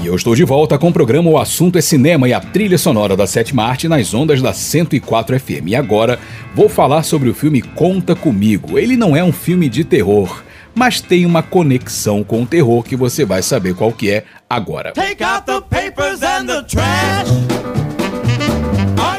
eu 0.09 0.15
estou 0.15 0.33
de 0.33 0.43
volta 0.43 0.75
com 0.75 0.89
o 0.89 0.93
programa 0.93 1.29
O 1.29 1.37
Assunto 1.37 1.77
é 1.77 1.81
Cinema 1.81 2.27
e 2.27 2.33
a 2.33 2.39
trilha 2.39 2.79
sonora 2.79 3.15
da 3.15 3.27
sétima 3.27 3.63
arte 3.63 3.87
nas 3.87 4.11
ondas 4.11 4.41
da 4.41 4.51
104 4.51 5.39
FM. 5.39 5.67
E 5.67 5.75
agora 5.75 6.17
vou 6.55 6.67
falar 6.67 7.03
sobre 7.03 7.29
o 7.29 7.33
filme 7.33 7.61
Conta 7.61 8.15
Comigo. 8.15 8.79
Ele 8.79 8.97
não 8.97 9.15
é 9.15 9.23
um 9.23 9.31
filme 9.31 9.69
de 9.69 9.83
terror, 9.83 10.43
mas 10.73 10.99
tem 10.99 11.27
uma 11.27 11.43
conexão 11.43 12.23
com 12.23 12.41
o 12.41 12.45
terror 12.47 12.81
que 12.81 12.95
você 12.95 13.23
vai 13.23 13.43
saber 13.43 13.75
qual 13.75 13.91
que 13.91 14.09
é 14.09 14.23
agora. 14.49 14.93
Take 14.93 15.23
out 15.23 15.45
the 15.45 15.61
papers 15.61 16.23
and 16.23 16.47
the 16.47 16.63
trash. 16.63 17.48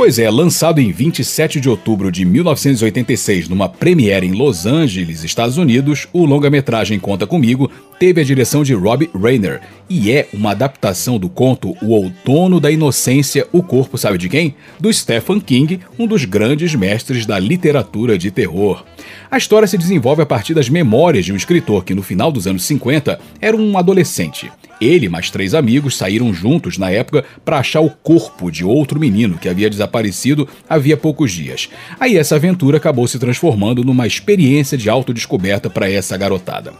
Pois 0.01 0.18
é, 0.18 0.31
lançado 0.31 0.81
em 0.81 0.90
27 0.90 1.60
de 1.60 1.68
outubro 1.68 2.10
de 2.10 2.24
1986 2.24 3.51
numa 3.51 3.68
premiere 3.68 4.27
em 4.27 4.32
Los 4.32 4.64
Angeles, 4.64 5.24
Estados 5.24 5.59
Unidos, 5.59 6.09
o 6.10 6.24
longa-metragem 6.24 6.98
Conta 6.98 7.27
Comigo 7.27 7.70
teve 7.98 8.18
a 8.18 8.24
direção 8.24 8.64
de 8.64 8.72
Rob 8.72 9.10
Reiner 9.14 9.60
e 9.90 10.10
é 10.10 10.27
uma 10.32 10.52
adaptação 10.52 11.18
do 11.18 11.28
conto 11.28 11.77
O 11.82 11.93
Outono 11.93 12.59
da 12.59 12.70
Inocência, 12.70 13.47
o 13.52 13.62
corpo 13.62 13.98
sabe 13.98 14.16
de 14.16 14.31
quem? 14.31 14.55
Do 14.81 14.90
Stephen 14.90 15.39
King, 15.39 15.81
um 15.98 16.06
dos 16.06 16.24
grandes 16.24 16.74
mestres 16.74 17.27
da 17.27 17.39
literatura 17.39 18.16
de 18.16 18.31
terror. 18.31 18.82
A 19.30 19.38
história 19.38 19.68
se 19.68 19.78
desenvolve 19.78 20.22
a 20.22 20.26
partir 20.26 20.54
das 20.54 20.68
memórias 20.68 21.24
de 21.24 21.32
um 21.32 21.36
escritor 21.36 21.84
que 21.84 21.94
no 21.94 22.02
final 22.02 22.32
dos 22.32 22.46
anos 22.46 22.64
50 22.64 23.18
era 23.40 23.56
um 23.56 23.78
adolescente. 23.78 24.50
Ele 24.80 25.06
e 25.06 25.08
mais 25.08 25.30
três 25.30 25.54
amigos 25.54 25.96
saíram 25.96 26.32
juntos 26.32 26.78
na 26.78 26.90
época 26.90 27.24
para 27.44 27.58
achar 27.58 27.80
o 27.80 27.90
corpo 27.90 28.50
de 28.50 28.64
outro 28.64 28.98
menino 28.98 29.38
que 29.38 29.48
havia 29.48 29.68
desaparecido 29.68 30.48
havia 30.68 30.96
poucos 30.96 31.32
dias. 31.32 31.68
Aí 31.98 32.16
essa 32.16 32.36
aventura 32.36 32.78
acabou 32.78 33.06
se 33.06 33.18
transformando 33.18 33.84
numa 33.84 34.06
experiência 34.06 34.78
de 34.78 34.88
autodescoberta 34.88 35.68
para 35.68 35.90
essa 35.90 36.16
garotada. 36.16 36.72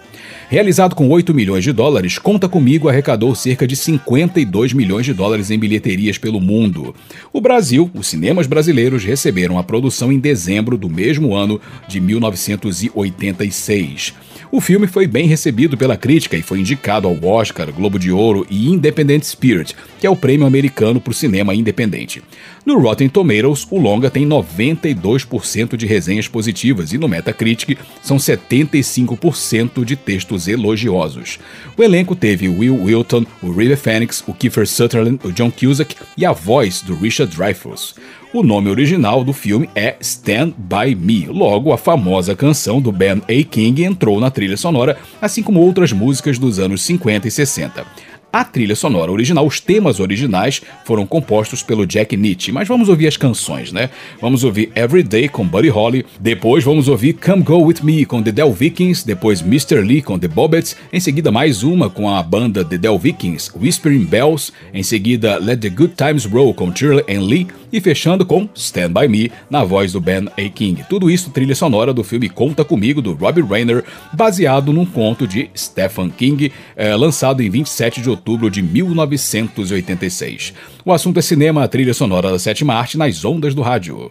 Realizado 0.51 0.95
com 0.97 1.09
8 1.09 1.33
milhões 1.33 1.63
de 1.63 1.73
dólares, 1.73 2.19
Conta 2.19 2.49
Comigo 2.49 2.89
arrecadou 2.89 3.33
cerca 3.37 3.69
de 3.69 3.77
52 3.77 4.73
milhões 4.73 5.07
de 5.07 5.15
dólares 5.15 5.49
em 5.49 5.57
bilheterias 5.57 6.19
pelo 6.19 6.41
mundo. 6.41 6.93
O 7.33 7.41
Brasil, 7.41 7.89
os 7.95 8.09
cinemas 8.09 8.49
brasileiros 8.49 9.05
receberam 9.05 9.61
a 9.61 9.63
produção 9.63 10.11
em 10.11 10.19
dezembro 10.19 10.77
do 10.77 10.91
mesmo 10.91 11.37
ano 11.37 11.61
de 11.87 12.01
1986. 12.01 14.13
O 14.51 14.61
filme 14.61 14.89
foi 14.89 15.07
bem 15.07 15.29
recebido 15.29 15.77
pela 15.77 15.97
crítica 15.97 16.37
e 16.37 16.43
foi 16.43 16.59
indicado 16.59 17.07
ao 17.07 17.25
Oscar, 17.25 17.73
Globo 17.73 18.01
de 18.01 18.11
Ouro 18.11 18.45
e 18.51 18.69
Independent 18.69 19.23
Spirit, 19.23 19.77
que 20.01 20.07
é 20.09 20.11
o 20.11 20.17
prêmio 20.17 20.45
americano 20.45 21.01
para 21.01 21.13
o 21.13 21.15
cinema 21.15 21.55
independente. 21.55 22.21
No 22.65 22.78
Rotten 22.78 23.09
Tomatoes, 23.09 23.66
o 23.70 23.78
longa 23.78 24.11
tem 24.11 24.27
92% 24.27 25.77
de 25.77 25.87
resenhas 25.87 26.28
positivas 26.28 26.93
e 26.93 26.99
no 26.99 27.09
Metacritic 27.09 27.78
são 28.03 28.19
75% 28.19 29.82
de 29.85 29.97
textos 29.97 30.47
elogiosos. 30.47 31.39
O 31.77 31.82
elenco 31.82 32.15
teve 32.15 32.49
Will 32.49 32.82
Wilton, 32.82 33.24
o 33.43 33.51
River 33.51 33.78
Phoenix, 33.78 34.23
o 34.27 34.35
Kiefer 34.35 34.66
Sutherland, 34.66 35.19
o 35.24 35.32
John 35.32 35.51
Cusack 35.51 35.97
e 36.16 36.27
a 36.27 36.32
voz 36.32 36.82
do 36.82 36.95
Richard 36.95 37.35
Dreyfuss. 37.35 37.95
O 38.32 38.45
nome 38.45 38.70
original 38.70 39.24
do 39.24 39.32
filme 39.32 39.69
é 39.74 39.97
Stand 40.01 40.53
By 40.57 40.95
Me, 40.95 41.27
logo 41.27 41.73
a 41.73 41.78
famosa 41.78 42.37
canção 42.37 42.81
do 42.81 42.93
Ben 42.93 43.20
A. 43.23 43.45
King 43.45 43.82
entrou 43.82 44.20
na 44.20 44.31
trilha 44.31 44.57
sonora, 44.57 44.97
assim 45.20 45.43
como 45.43 45.59
outras 45.59 45.93
músicas 45.93 46.39
dos 46.39 46.61
anos 46.61 46.82
50 46.82 47.27
e 47.27 47.31
60. 47.31 47.85
A 48.32 48.44
trilha 48.44 48.77
sonora 48.77 49.11
original, 49.11 49.44
os 49.44 49.59
temas 49.59 49.98
originais, 49.98 50.62
foram 50.85 51.05
compostos 51.05 51.65
pelo 51.65 51.85
Jack 51.85 52.16
Nietzsche, 52.16 52.52
mas 52.52 52.69
vamos 52.69 52.89
ouvir 52.89 53.09
as 53.09 53.16
canções, 53.16 53.73
né? 53.73 53.90
Vamos 54.20 54.44
ouvir 54.44 54.70
Every 54.77 55.02
Day 55.02 55.28
com 55.28 55.44
Buddy 55.44 55.69
Holly, 55.69 56.07
depois 56.20 56.62
vamos 56.62 56.86
ouvir 56.86 57.15
Come 57.15 57.43
Go 57.43 57.65
With 57.65 57.82
Me 57.82 58.07
com 58.07 58.23
The 58.23 58.31
Del 58.31 58.52
Vikings, 58.52 59.05
depois 59.05 59.40
Mr. 59.40 59.81
Lee 59.81 60.01
com 60.01 60.16
The 60.16 60.28
Bobbets, 60.28 60.77
em 60.93 61.01
seguida 61.01 61.32
mais 61.32 61.65
uma 61.65 61.90
com 61.90 62.09
a 62.09 62.23
banda 62.23 62.65
The 62.65 62.78
Del 62.78 62.98
Vikings, 62.98 63.51
Whispering 63.61 64.05
Bells, 64.05 64.52
em 64.73 64.85
seguida 64.85 65.36
Let 65.39 65.61
The 65.61 65.70
Good 65.70 65.94
Times 65.97 66.24
Roll 66.24 66.55
com 66.55 66.74
Shirley 66.74 67.05
and 67.09 67.23
Lee 67.23 67.48
e 67.73 67.81
fechando 67.81 68.25
com 68.25 68.49
Stand 68.55 68.93
By 68.93 69.09
Me 69.09 69.33
na 69.49 69.65
voz 69.65 69.93
do 69.93 70.01
Ben 70.01 70.29
A. 70.37 70.49
King. 70.49 70.85
Tudo 70.89 71.11
isso 71.11 71.31
trilha 71.31 71.55
sonora 71.55 71.93
do 71.93 72.05
filme 72.05 72.29
Conta 72.29 72.65
Comigo 72.65 73.01
do 73.01 73.15
Robbie 73.15 73.43
Rayner, 73.43 73.85
baseado 74.13 74.73
num 74.73 74.87
conto 74.87 75.27
de 75.27 75.51
Stephen 75.57 76.11
King, 76.11 76.53
eh, 76.77 76.95
lançado 76.97 77.43
em 77.43 77.51
27 77.51 78.01
de 78.01 78.11
outubro 78.11 78.51
de 78.51 78.63
1986. 78.63 80.55
O 80.85 80.93
assunto 80.93 81.19
é 81.19 81.23
cinema, 81.23 81.65
a 81.65 81.69
trilha 81.69 81.95
sonora 81.95 82.31
da 82.31 82.39
sétima 82.39 82.75
arte 82.75 82.99
nas 82.99 83.25
ondas 83.25 83.55
do 83.55 83.63
rádio. 83.63 84.11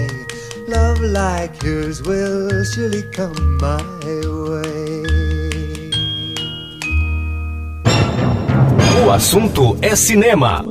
Like 1.01 1.63
yours 1.63 2.03
will 2.03 2.63
surely 2.63 3.01
come 3.11 3.57
my 3.57 3.81
way. 4.23 5.03
O 9.03 9.09
assunto 9.09 9.77
é 9.81 9.95
cinema. 9.95 10.63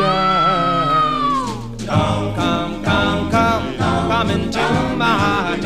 shine. 0.00 1.86
Come, 1.86 2.34
come, 2.34 2.82
come, 2.84 3.30
come, 3.30 3.76
come 4.08 4.30
into 4.30 4.64
my 4.96 5.59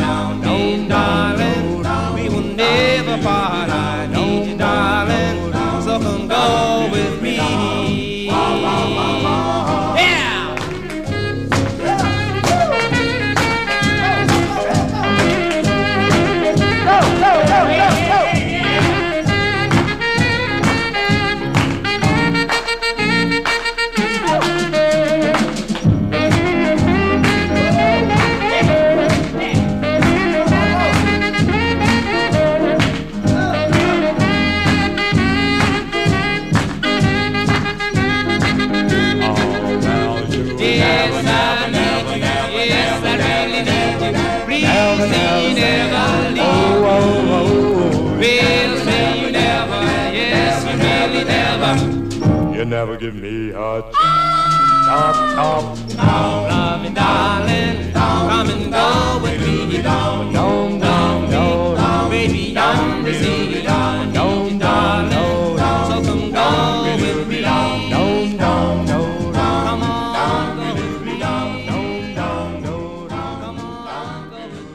never 52.87 52.99
give 52.99 53.15
me 53.15 53.49
a 53.49 53.55
chop, 53.55 55.15
chop. 55.35 55.79
Down, 55.89 56.49
loving 56.51 56.93
darling, 56.93 57.93
down, 57.95 58.29
come 58.29 58.51
and 58.51 58.73
go 58.73 59.21
with 59.23 59.41
me. 59.41 59.81
Down, 59.81 60.33
down, 60.35 60.79
down, 60.81 61.31
down, 61.31 62.11
baby, 62.11 62.53
down, 62.53 63.03
baby, 63.03 63.63
down, 63.63 64.13
down, 64.13 64.59
down, 64.59 65.11
down. 65.11 65.87
So 65.89 66.03
come 66.05 66.31
go 66.31 66.83
with 66.85 67.27
me. 67.27 67.41
Down, 67.41 67.89
down, 67.89 68.37
down, 68.37 68.87
down, 68.87 69.33
come 69.33 69.83
on, 69.83 70.57
go 70.59 70.75
with 70.75 71.03
me. 71.07 71.19
Down, 71.19 71.67
down, 71.67 72.15
down, 72.15 73.09
down, 73.09 73.41
come 73.41 73.59
on, 73.61 74.31
go 74.31 74.37
with 74.37 74.69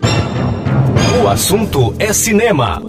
me. 1.14 1.22
O 1.22 1.28
assunto 1.28 1.94
é 2.00 2.12
cinema. 2.12 2.82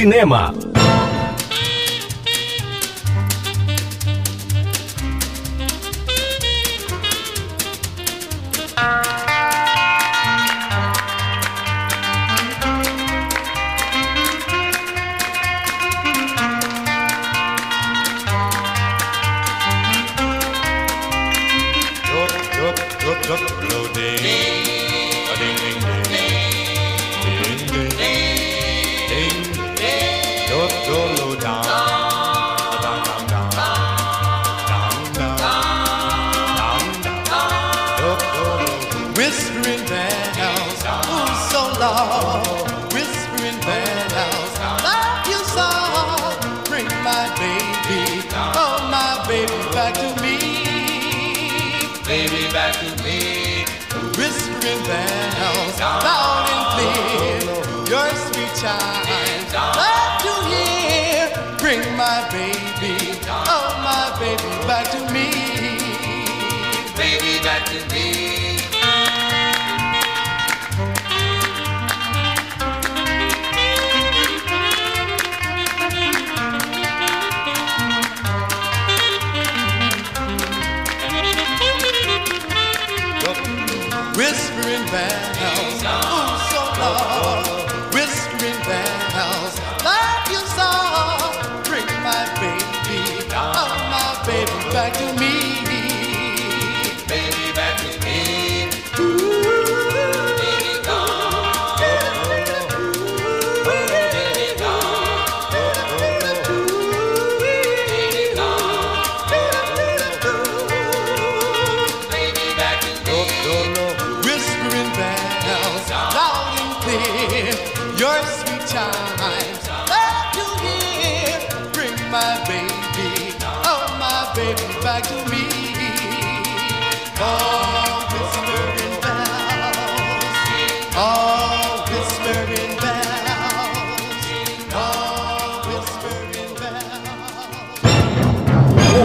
Cinema. 0.00 0.49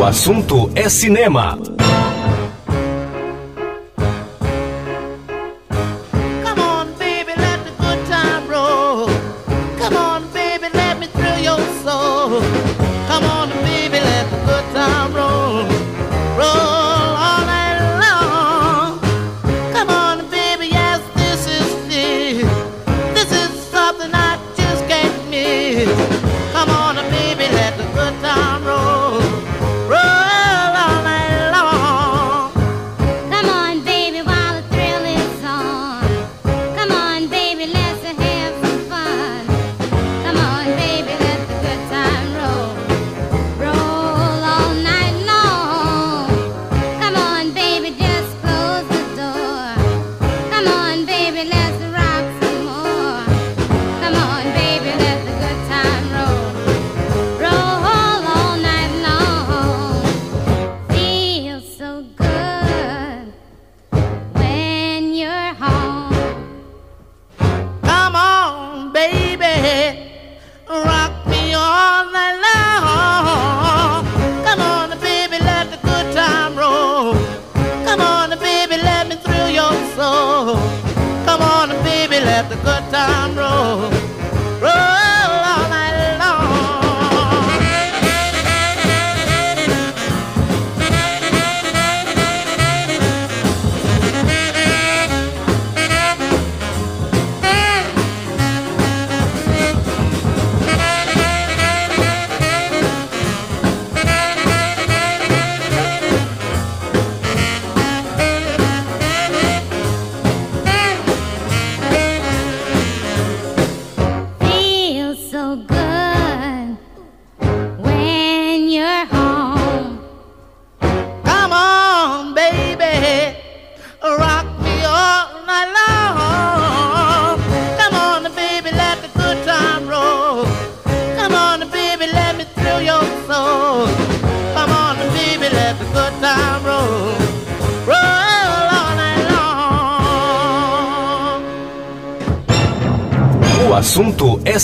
assunto 0.05 0.69
é 0.75 0.87
cinema. 0.87 1.57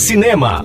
Cinema. 0.02 0.64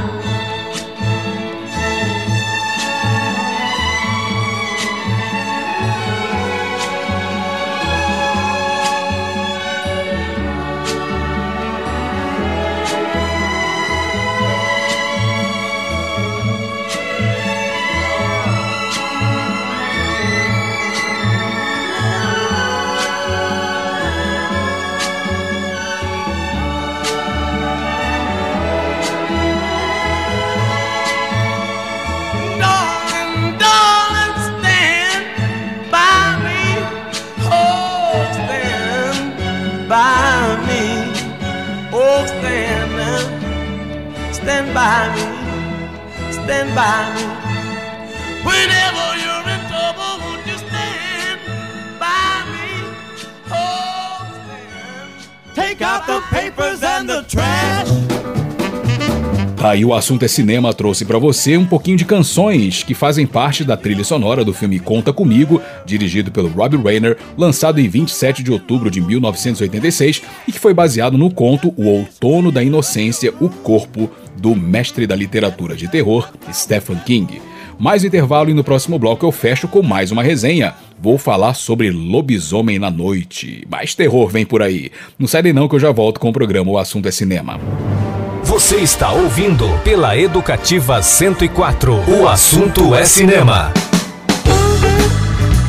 By 44.73 45.13
me, 45.15 45.21
stand 46.31 46.73
by 46.75 47.13
me. 47.15 47.23
Whenever 48.43 49.07
you're 49.23 49.47
in 49.53 49.61
trouble, 49.69 50.13
won't 50.23 50.45
you 50.47 50.57
stand 50.57 51.39
by 51.99 52.43
me? 52.51 52.69
Oh, 53.51 54.27
stand. 54.47 55.55
Take 55.55 55.81
out 55.81 56.07
the 56.07 56.21
papers 56.29 56.83
and 56.83 57.09
the 57.09 57.23
trash. 57.23 58.10
Tá 59.61 59.73
aí 59.73 59.85
o 59.85 59.93
assunto 59.93 60.25
é 60.25 60.27
cinema 60.27 60.73
trouxe 60.73 61.05
pra 61.05 61.19
você 61.19 61.55
um 61.55 61.67
pouquinho 61.67 61.95
de 61.95 62.03
canções 62.03 62.81
que 62.81 62.95
fazem 62.95 63.27
parte 63.27 63.63
da 63.63 63.77
trilha 63.77 64.03
sonora 64.03 64.43
do 64.43 64.55
filme 64.55 64.79
Conta 64.79 65.13
Comigo, 65.13 65.61
dirigido 65.85 66.31
pelo 66.31 66.47
Robbie 66.47 66.81
Rayner, 66.81 67.15
lançado 67.37 67.79
em 67.79 67.87
27 67.87 68.41
de 68.41 68.51
outubro 68.51 68.89
de 68.89 68.99
1986 68.99 70.23
e 70.47 70.51
que 70.51 70.57
foi 70.57 70.73
baseado 70.73 71.15
no 71.15 71.29
conto 71.29 71.75
O 71.77 71.85
Outono 71.85 72.51
da 72.51 72.63
Inocência, 72.63 73.31
o 73.39 73.49
Corpo, 73.49 74.09
do 74.35 74.55
mestre 74.55 75.05
da 75.05 75.15
literatura 75.15 75.75
de 75.75 75.87
terror 75.87 76.31
Stephen 76.51 76.97
King. 77.05 77.39
Mais 77.77 78.03
intervalo 78.03 78.49
e 78.49 78.55
no 78.55 78.63
próximo 78.63 78.97
bloco 78.97 79.23
eu 79.23 79.31
fecho 79.31 79.67
com 79.67 79.83
mais 79.83 80.09
uma 80.09 80.23
resenha. 80.23 80.73
Vou 80.99 81.19
falar 81.19 81.53
sobre 81.53 81.91
lobisomem 81.91 82.79
na 82.79 82.89
noite. 82.89 83.63
Mais 83.69 83.93
terror 83.93 84.27
vem 84.27 84.43
por 84.43 84.63
aí. 84.63 84.89
Não 85.19 85.27
sai 85.27 85.53
não 85.53 85.67
que 85.67 85.75
eu 85.75 85.79
já 85.79 85.91
volto 85.91 86.19
com 86.19 86.29
o 86.29 86.33
programa 86.33 86.71
O 86.71 86.79
Assunto 86.79 87.07
é 87.07 87.11
Cinema. 87.11 87.59
Você 88.61 88.77
está 88.77 89.11
ouvindo 89.11 89.67
pela 89.83 90.15
Educativa 90.15 91.01
104. 91.01 91.93
O 92.07 92.27
assunto 92.27 92.93
é 92.93 93.03
cinema. 93.03 93.73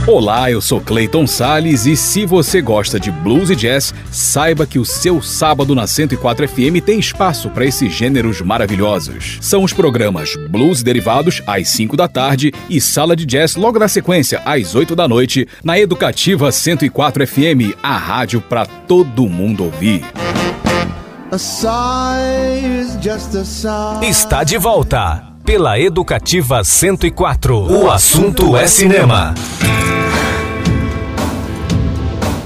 Olá, 0.07 0.51
eu 0.51 0.61
sou 0.61 0.79
Clayton 0.79 1.27
Sales 1.27 1.87
e 1.87 1.97
se 1.97 2.27
você 2.27 2.61
gosta 2.61 3.01
de 3.01 3.11
blues 3.11 3.49
e 3.49 3.57
jazz, 3.57 3.95
saiba 4.11 4.67
que 4.67 4.79
o 4.79 4.85
seu 4.85 5.23
sábado 5.23 5.75
na 5.75 5.87
104 5.87 6.47
FM 6.47 6.85
tem 6.85 6.99
espaço 7.01 7.49
para 7.49 7.65
esses 7.65 7.93
gêneros 7.93 8.43
maravilhosos. 8.43 9.39
São 9.41 9.65
os 9.65 9.73
programas 9.73 10.37
Blues 10.51 10.83
Derivados 10.83 11.43
às 11.47 11.69
5 11.71 11.97
da 11.97 12.07
tarde 12.07 12.53
e 12.69 12.79
Sala 12.79 13.17
de 13.17 13.25
Jazz 13.25 13.57
logo 13.57 13.79
na 13.79 13.89
sequência 13.89 14.43
às 14.45 14.75
8 14.75 14.95
da 14.95 15.09
noite 15.09 15.49
na 15.65 15.79
Educativa 15.79 16.53
104 16.53 17.27
FM, 17.27 17.75
a 17.83 17.97
rádio 17.97 18.43
para 18.43 18.67
todo 18.67 19.27
mundo 19.29 19.65
ouvir. 19.65 20.05
Está 24.03 24.45
de 24.45 24.59
volta 24.59 25.33
pela 25.47 25.81
Educativa 25.81 26.63
104. 26.63 27.57
O 27.73 27.91
assunto 27.91 28.55
é 28.55 28.67
cinema. 28.67 29.35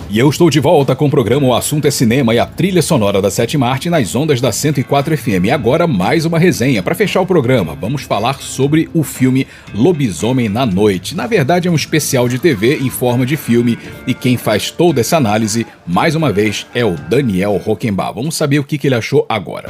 E 0.08 0.20
eu 0.20 0.30
estou 0.30 0.48
de 0.48 0.60
volta 0.60 0.94
com 0.94 1.06
o 1.06 1.10
programa 1.10 1.48
O 1.48 1.54
Assunto 1.54 1.88
é 1.88 1.90
Cinema 1.90 2.32
e 2.32 2.38
a 2.38 2.46
trilha 2.46 2.80
sonora 2.80 3.20
da 3.20 3.28
Sétima 3.28 3.66
Arte 3.66 3.90
nas 3.90 4.14
ondas 4.14 4.40
da 4.40 4.52
104 4.52 5.18
FM. 5.18 5.46
E 5.46 5.50
agora 5.50 5.84
mais 5.88 6.24
uma 6.24 6.38
resenha. 6.38 6.80
Para 6.80 6.94
fechar 6.94 7.20
o 7.20 7.26
programa, 7.26 7.74
vamos 7.74 8.02
falar 8.02 8.40
sobre 8.40 8.88
o 8.94 9.02
filme 9.02 9.48
Lobisomem 9.74 10.48
na 10.48 10.64
Noite. 10.64 11.16
Na 11.16 11.26
verdade, 11.26 11.66
é 11.66 11.70
um 11.70 11.74
especial 11.74 12.28
de 12.28 12.38
TV 12.38 12.76
em 12.76 12.88
forma 12.88 13.26
de 13.26 13.36
filme 13.36 13.76
e 14.06 14.14
quem 14.14 14.36
faz 14.36 14.70
toda 14.70 15.00
essa 15.00 15.16
análise, 15.16 15.66
mais 15.84 16.14
uma 16.14 16.30
vez, 16.30 16.66
é 16.72 16.84
o 16.84 16.94
Daniel 16.94 17.56
Rockenbach. 17.56 18.14
Vamos 18.14 18.36
saber 18.36 18.60
o 18.60 18.64
que 18.64 18.78
que 18.78 18.86
ele 18.86 18.94
achou 18.94 19.26
agora. 19.28 19.68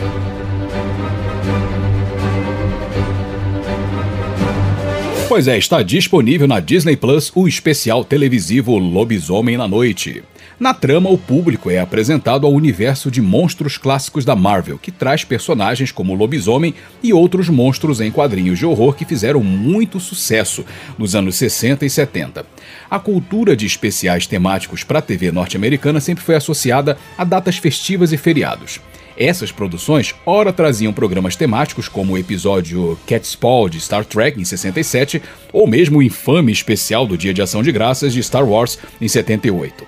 Pois 5.29 5.49
é, 5.49 5.59
está 5.59 5.83
disponível 5.83 6.47
na 6.47 6.61
Disney 6.61 6.97
Plus 6.97 7.33
o 7.35 7.49
especial 7.49 8.05
televisivo 8.05 8.79
Lobisomem 8.79 9.57
na 9.57 9.67
Noite. 9.67 10.23
Na 10.59 10.73
trama, 10.73 11.11
o 11.11 11.19
público 11.19 11.69
é 11.69 11.81
apresentado 11.81 12.47
ao 12.47 12.53
universo 12.53 13.11
de 13.11 13.21
monstros 13.21 13.77
clássicos 13.77 14.25
da 14.25 14.37
Marvel, 14.37 14.79
que 14.79 14.93
traz 14.93 15.25
personagens 15.25 15.91
como 15.91 16.15
lobisomem 16.15 16.73
e 17.03 17.13
outros 17.13 17.49
monstros 17.49 18.01
em 18.01 18.11
quadrinhos 18.11 18.57
de 18.57 18.65
horror 18.65 18.95
que 18.95 19.05
fizeram 19.05 19.43
muito 19.43 19.99
sucesso 19.99 20.65
nos 20.97 21.17
anos 21.17 21.35
60 21.35 21.85
e 21.85 21.91
70. 21.91 22.47
A 22.89 22.99
cultura 23.01 23.57
de 23.57 23.67
especiais 23.67 24.29
temáticos 24.29 24.85
para 24.85 25.01
a 25.01 25.03
TV 25.03 25.33
norte-americana 25.33 26.01
sempre 26.01 26.25
foi 26.25 26.37
associada 26.37 26.97
a 27.19 27.25
datas 27.25 27.59
festivas 27.59 28.13
e 28.13 28.17
feriados. 28.17 28.81
Essas 29.17 29.51
produções 29.51 30.15
ora 30.27 30.53
traziam 30.53 30.93
programas 30.93 31.37
temáticos 31.37 31.89
como 31.89 32.13
o 32.13 32.19
episódio 32.19 32.99
Catspaw 33.07 33.67
de 33.67 33.81
Star 33.81 34.05
Trek 34.05 34.39
em 34.39 34.45
67, 34.45 35.23
ou 35.53 35.67
mesmo 35.67 35.99
o 35.99 36.03
infame 36.03 36.53
especial 36.53 37.07
do 37.07 37.17
Dia 37.17 37.33
de 37.33 37.41
Ação 37.41 37.63
de 37.63 37.73
Graças 37.73 38.13
de 38.13 38.23
Star 38.23 38.47
Wars 38.47 38.79
em 39.01 39.09
78. 39.09 39.87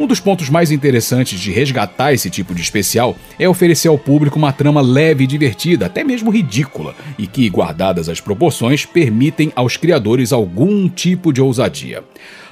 Um 0.00 0.06
dos 0.06 0.20
pontos 0.20 0.48
mais 0.48 0.70
interessantes 0.70 1.38
de 1.38 1.52
resgatar 1.52 2.14
esse 2.14 2.30
tipo 2.30 2.54
de 2.54 2.62
especial 2.62 3.14
é 3.38 3.46
oferecer 3.46 3.88
ao 3.88 3.98
público 3.98 4.38
uma 4.38 4.52
trama 4.52 4.80
leve 4.80 5.24
e 5.24 5.26
divertida, 5.26 5.84
até 5.84 6.02
mesmo 6.02 6.30
ridícula, 6.30 6.94
e 7.18 7.26
que, 7.26 7.48
guardadas 7.50 8.08
as 8.08 8.20
proporções, 8.20 8.86
permitem 8.86 9.52
aos 9.54 9.76
criadores 9.76 10.32
algum 10.32 10.88
tipo 10.88 11.30
de 11.30 11.42
ousadia. 11.42 12.02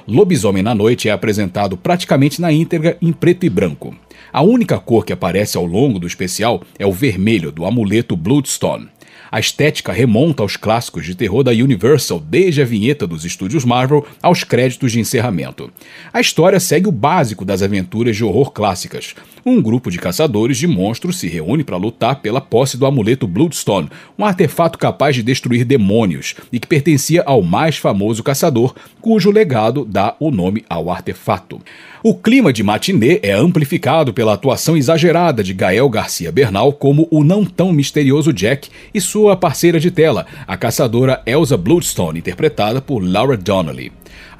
Lobisomem 0.07 0.61
na 0.61 0.75
Noite 0.75 1.09
é 1.09 1.11
apresentado 1.11 1.75
praticamente 1.75 2.39
na 2.39 2.51
íntegra 2.51 2.95
em 3.01 3.11
preto 3.11 3.45
e 3.45 3.49
branco. 3.49 3.95
A 4.33 4.41
única 4.41 4.79
cor 4.79 5.05
que 5.05 5.11
aparece 5.11 5.57
ao 5.57 5.65
longo 5.65 5.99
do 5.99 6.07
especial 6.07 6.61
é 6.79 6.85
o 6.85 6.91
vermelho 6.93 7.51
do 7.51 7.65
amuleto 7.65 8.15
Bloodstone. 8.15 8.87
A 9.29 9.39
estética 9.39 9.93
remonta 9.93 10.43
aos 10.43 10.57
clássicos 10.57 11.05
de 11.05 11.15
terror 11.15 11.41
da 11.43 11.51
Universal, 11.51 12.19
desde 12.19 12.61
a 12.61 12.65
vinheta 12.65 13.07
dos 13.07 13.23
estúdios 13.23 13.63
Marvel 13.63 14.05
aos 14.21 14.43
créditos 14.43 14.91
de 14.91 14.99
encerramento. 14.99 15.71
A 16.13 16.19
história 16.19 16.59
segue 16.59 16.89
o 16.89 16.91
básico 16.91 17.45
das 17.45 17.61
aventuras 17.61 18.15
de 18.15 18.25
horror 18.25 18.51
clássicas. 18.51 19.15
Um 19.45 19.61
grupo 19.61 19.89
de 19.89 19.97
caçadores 19.97 20.57
de 20.57 20.67
monstros 20.67 21.17
se 21.17 21.27
reúne 21.27 21.63
para 21.63 21.77
lutar 21.77 22.21
pela 22.21 22.41
posse 22.41 22.77
do 22.77 22.85
amuleto 22.85 23.25
Bloodstone, 23.25 23.89
um 24.19 24.25
artefato 24.25 24.77
capaz 24.77 25.15
de 25.15 25.23
destruir 25.23 25.63
demônios 25.63 26.35
e 26.51 26.59
que 26.59 26.67
pertencia 26.67 27.23
ao 27.25 27.41
mais 27.41 27.77
famoso 27.77 28.23
caçador, 28.23 28.75
cujo 28.99 29.31
legado 29.31 29.85
dá 29.85 30.15
o 30.19 30.29
nome 30.29 30.65
ao 30.69 30.89
artefato. 30.89 31.61
O 32.03 32.15
clima 32.15 32.51
de 32.51 32.63
matinê 32.63 33.19
é 33.21 33.31
amplificado 33.31 34.11
pela 34.11 34.33
atuação 34.33 34.75
exagerada 34.75 35.43
de 35.43 35.53
Gael 35.53 35.87
Garcia 35.87 36.31
Bernal 36.31 36.73
como 36.73 37.07
o 37.11 37.23
não 37.23 37.45
tão 37.45 37.71
misterioso 37.71 38.33
Jack 38.33 38.69
e 38.91 38.99
sua 38.99 39.37
parceira 39.37 39.79
de 39.79 39.91
tela, 39.91 40.25
a 40.47 40.57
caçadora 40.57 41.21
Elsa 41.27 41.55
Bloodstone, 41.55 42.17
interpretada 42.17 42.81
por 42.81 43.03
Laura 43.03 43.37
Donnelly. 43.37 43.91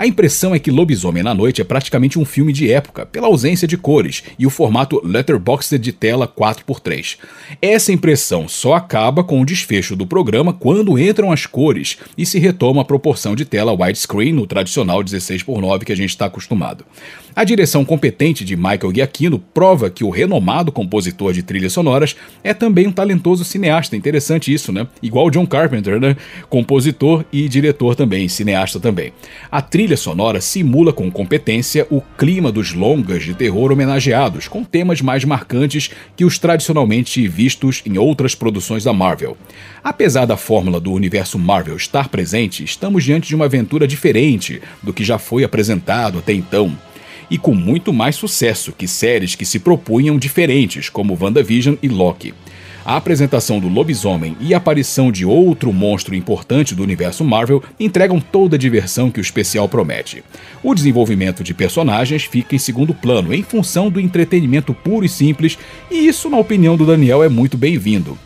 A 0.02 0.08
impressão 0.08 0.56
é 0.56 0.58
que 0.58 0.72
Lobisomem 0.72 1.22
na 1.22 1.32
Noite 1.32 1.62
é 1.62 1.64
praticamente 1.64 2.18
um 2.18 2.26
filme 2.26 2.52
de 2.52 2.72
época, 2.72 3.06
pela 3.06 3.28
ausência 3.28 3.68
de 3.68 3.78
cores 3.78 4.24
e 4.40 4.48
o 4.48 4.50
formato 4.50 5.00
letterboxed 5.06 5.78
de 5.78 5.92
tela 5.92 6.28
4x3. 6.28 7.20
Essa 7.62 7.92
impressão 7.92 8.48
só 8.48 8.74
acaba 8.74 9.24
com 9.24 9.40
o 9.40 9.46
desfecho 9.46 9.96
do 9.96 10.08
programa 10.08 10.54
quando 10.54 10.98
entram 10.98 11.32
as 11.32 11.46
cores 11.46 12.00
e 12.18 12.26
se 12.26 12.40
retoma 12.40 12.82
a 12.82 12.86
proporção 12.86 13.36
de 13.36 13.46
tela 13.46 13.74
widescreen 13.74 14.34
no 14.34 14.48
tradicional 14.48 15.04
16x9 15.04 15.84
que 15.84 15.92
a 15.92 15.96
gente 15.96 16.10
está 16.10 16.26
acostumado. 16.26 16.84
A 17.36 17.44
direção 17.44 17.86
competente 17.86 18.44
de 18.44 18.58
Michael 18.58 18.92
Giacchino 18.94 19.40
prova 19.54 19.90
que 19.90 20.04
o 20.04 20.10
renomado 20.10 20.72
compositor 20.72 21.32
de 21.32 21.44
trilhas 21.44 21.74
sonoras 21.74 22.16
é 22.44 22.54
também 22.54 22.88
um 22.88 22.92
talentoso 22.92 23.46
cineasta. 23.46 23.96
Interessante 23.96 24.54
isso, 24.54 24.74
né? 24.74 24.86
Igual 25.02 25.30
John 25.30 25.46
Carpenter, 25.46 26.00
né? 26.00 26.18
Compositor 26.50 27.24
e 27.32 27.48
diretor 27.48 27.96
também, 27.96 28.28
cineasta 28.28 28.80
também. 28.82 29.14
A 29.50 29.62
trilha 29.62 29.91
sonora 29.98 30.42
simula 30.42 30.92
com 30.92 31.12
competência 31.12 31.88
o 31.90 32.02
clima 32.18 32.52
dos 32.52 32.74
longas 32.74 33.24
de 33.24 33.34
terror 33.34 33.72
homenageados, 33.72 34.48
com 34.48 34.64
temas 34.64 35.02
mais 35.02 35.24
marcantes 35.24 35.92
que 36.16 36.26
os 36.26 36.38
tradicionalmente 36.38 37.28
vistos 37.28 37.82
em 37.86 37.98
outras 37.98 38.36
produções 38.36 38.84
da 38.84 38.94
Marvel. 38.94 39.38
Apesar 39.84 40.26
da 40.26 40.38
fórmula 40.38 40.80
do 40.80 40.92
universo 40.92 41.40
Marvel 41.40 41.76
estar 41.76 42.10
presente, 42.10 42.64
estamos 42.64 43.04
diante 43.04 43.28
de 43.28 43.36
uma 43.36 43.46
aventura 43.46 43.88
diferente 43.88 44.62
do 44.82 44.94
que 44.94 45.04
já 45.04 45.18
foi 45.18 45.44
apresentado 45.44 46.20
até 46.20 46.34
então 46.34 46.78
e 47.32 47.38
com 47.38 47.56
muito 47.56 47.94
mais 47.94 48.18
sucesso 48.18 48.74
que 48.74 48.88
séries 48.88 49.36
que 49.36 49.46
se 49.46 49.58
propunham 49.58 50.18
diferentes, 50.18 50.90
como 50.90 51.18
WandaVision 51.20 51.76
e 51.82 51.88
Loki. 51.88 52.34
A 52.84 52.98
apresentação 52.98 53.60
do 53.60 53.68
lobisomem 53.68 54.36
e 54.40 54.54
a 54.54 54.58
aparição 54.58 55.12
de 55.12 55.24
outro 55.24 55.72
monstro 55.72 56.16
importante 56.16 56.74
do 56.74 56.82
universo 56.82 57.24
Marvel 57.24 57.64
entregam 57.80 58.20
toda 58.20 58.56
a 58.56 58.60
diversão 58.60 59.12
que 59.12 59.20
o 59.20 59.22
especial 59.22 59.70
promete. 59.70 60.24
O 60.64 60.74
desenvolvimento 60.74 61.44
de 61.44 61.54
personagens 61.54 62.24
fica 62.24 62.56
em 62.56 62.60
segundo 62.60 62.94
plano, 62.94 63.34
em 63.34 63.44
função 63.44 63.90
do 63.90 64.00
entretenimento 64.00 64.74
puro 64.74 65.06
e 65.06 65.10
simples, 65.10 65.60
e 65.92 66.08
isso, 66.08 66.30
na 66.30 66.38
opinião 66.38 66.76
do 66.76 66.86
Daniel, 66.86 67.24
é 67.24 67.30
muito 67.30 67.56
bem-vindo. 67.56 68.18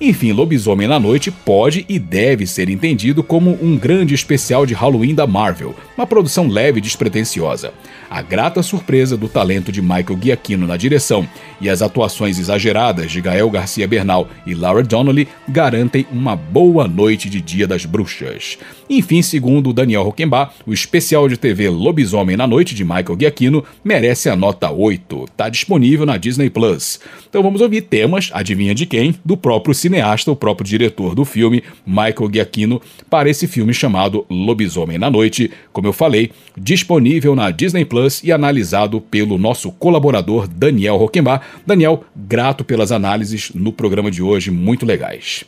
Enfim, 0.00 0.32
Lobisomem 0.32 0.88
na 0.88 0.98
Noite 0.98 1.30
pode 1.30 1.84
e 1.88 1.98
deve 1.98 2.46
ser 2.46 2.68
entendido 2.68 3.22
como 3.22 3.56
um 3.62 3.76
grande 3.76 4.14
especial 4.14 4.66
de 4.66 4.74
Halloween 4.74 5.14
da 5.14 5.26
Marvel, 5.26 5.74
uma 5.96 6.06
produção 6.06 6.48
leve 6.48 6.78
e 6.78 6.82
despretensiosa. 6.82 7.72
A 8.10 8.20
grata 8.20 8.62
surpresa 8.62 9.16
do 9.16 9.28
talento 9.28 9.70
de 9.70 9.80
Michael 9.80 10.18
Giacchino 10.20 10.66
na 10.66 10.76
direção 10.76 11.28
e 11.60 11.70
as 11.70 11.80
atuações 11.80 12.38
exageradas 12.38 13.10
de 13.10 13.20
Gael 13.20 13.50
Garcia 13.50 13.86
Bernal 13.86 14.28
e 14.46 14.54
Laura 14.54 14.82
Donnelly 14.82 15.28
garantem 15.48 16.06
uma 16.12 16.34
boa 16.36 16.86
noite 16.88 17.30
de 17.30 17.40
Dia 17.40 17.66
das 17.66 17.84
Bruxas. 17.86 18.58
Enfim, 18.90 19.22
segundo 19.22 19.72
Daniel 19.72 20.02
Rockenbach, 20.02 20.52
o 20.66 20.72
especial 20.72 21.28
de 21.28 21.36
TV 21.36 21.68
Lobisomem 21.68 22.36
na 22.36 22.46
Noite 22.46 22.74
de 22.74 22.84
Michael 22.84 23.16
Giacchino 23.18 23.64
merece 23.82 24.28
a 24.28 24.36
nota 24.36 24.70
8. 24.70 25.24
Está 25.24 25.48
disponível 25.48 26.04
na 26.04 26.16
Disney 26.16 26.50
Plus. 26.50 27.00
Então 27.28 27.42
vamos 27.42 27.60
ouvir 27.60 27.82
temas, 27.82 28.30
adivinha 28.32 28.74
de 28.74 28.86
quem? 28.86 29.14
Do 29.24 29.36
próprio 29.36 29.74
cineasta, 29.84 30.30
o 30.30 30.36
próprio 30.36 30.66
diretor 30.66 31.14
do 31.14 31.24
filme, 31.26 31.62
Michael 31.86 32.30
Giacchino, 32.32 32.80
para 33.10 33.28
esse 33.28 33.46
filme 33.46 33.74
chamado 33.74 34.24
Lobisomem 34.30 34.96
na 34.96 35.10
Noite, 35.10 35.50
como 35.72 35.86
eu 35.86 35.92
falei, 35.92 36.30
disponível 36.56 37.36
na 37.36 37.50
Disney 37.50 37.84
Plus 37.84 38.22
e 38.24 38.32
analisado 38.32 38.98
pelo 39.00 39.36
nosso 39.36 39.70
colaborador 39.70 40.48
Daniel 40.48 40.96
Roquembar. 40.96 41.42
Daniel, 41.66 42.04
grato 42.16 42.64
pelas 42.64 42.90
análises 42.90 43.52
no 43.54 43.72
programa 43.72 44.10
de 44.10 44.22
hoje, 44.22 44.50
muito 44.50 44.86
legais. 44.86 45.44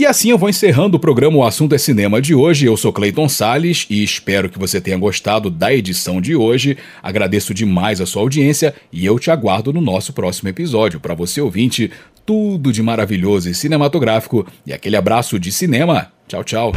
E 0.00 0.06
assim 0.06 0.30
eu 0.30 0.38
vou 0.38 0.48
encerrando 0.48 0.96
o 0.96 0.98
programa 0.98 1.36
O 1.36 1.44
Assunto 1.44 1.74
é 1.74 1.78
Cinema 1.78 2.22
de 2.22 2.34
hoje. 2.34 2.64
Eu 2.64 2.74
sou 2.74 2.90
Clayton 2.90 3.28
Sales 3.28 3.86
e 3.90 4.02
espero 4.02 4.48
que 4.48 4.58
você 4.58 4.80
tenha 4.80 4.96
gostado 4.96 5.50
da 5.50 5.74
edição 5.74 6.22
de 6.22 6.34
hoje. 6.34 6.78
Agradeço 7.02 7.52
demais 7.52 8.00
a 8.00 8.06
sua 8.06 8.22
audiência 8.22 8.74
e 8.90 9.04
eu 9.04 9.18
te 9.18 9.30
aguardo 9.30 9.74
no 9.74 9.80
nosso 9.82 10.14
próximo 10.14 10.48
episódio. 10.48 10.98
Para 10.98 11.14
você 11.14 11.42
ouvinte, 11.42 11.90
tudo 12.24 12.72
de 12.72 12.82
maravilhoso 12.82 13.50
e 13.50 13.54
cinematográfico 13.54 14.46
e 14.64 14.72
aquele 14.72 14.96
abraço 14.96 15.38
de 15.38 15.52
cinema. 15.52 16.10
Tchau, 16.26 16.44
tchau. 16.44 16.72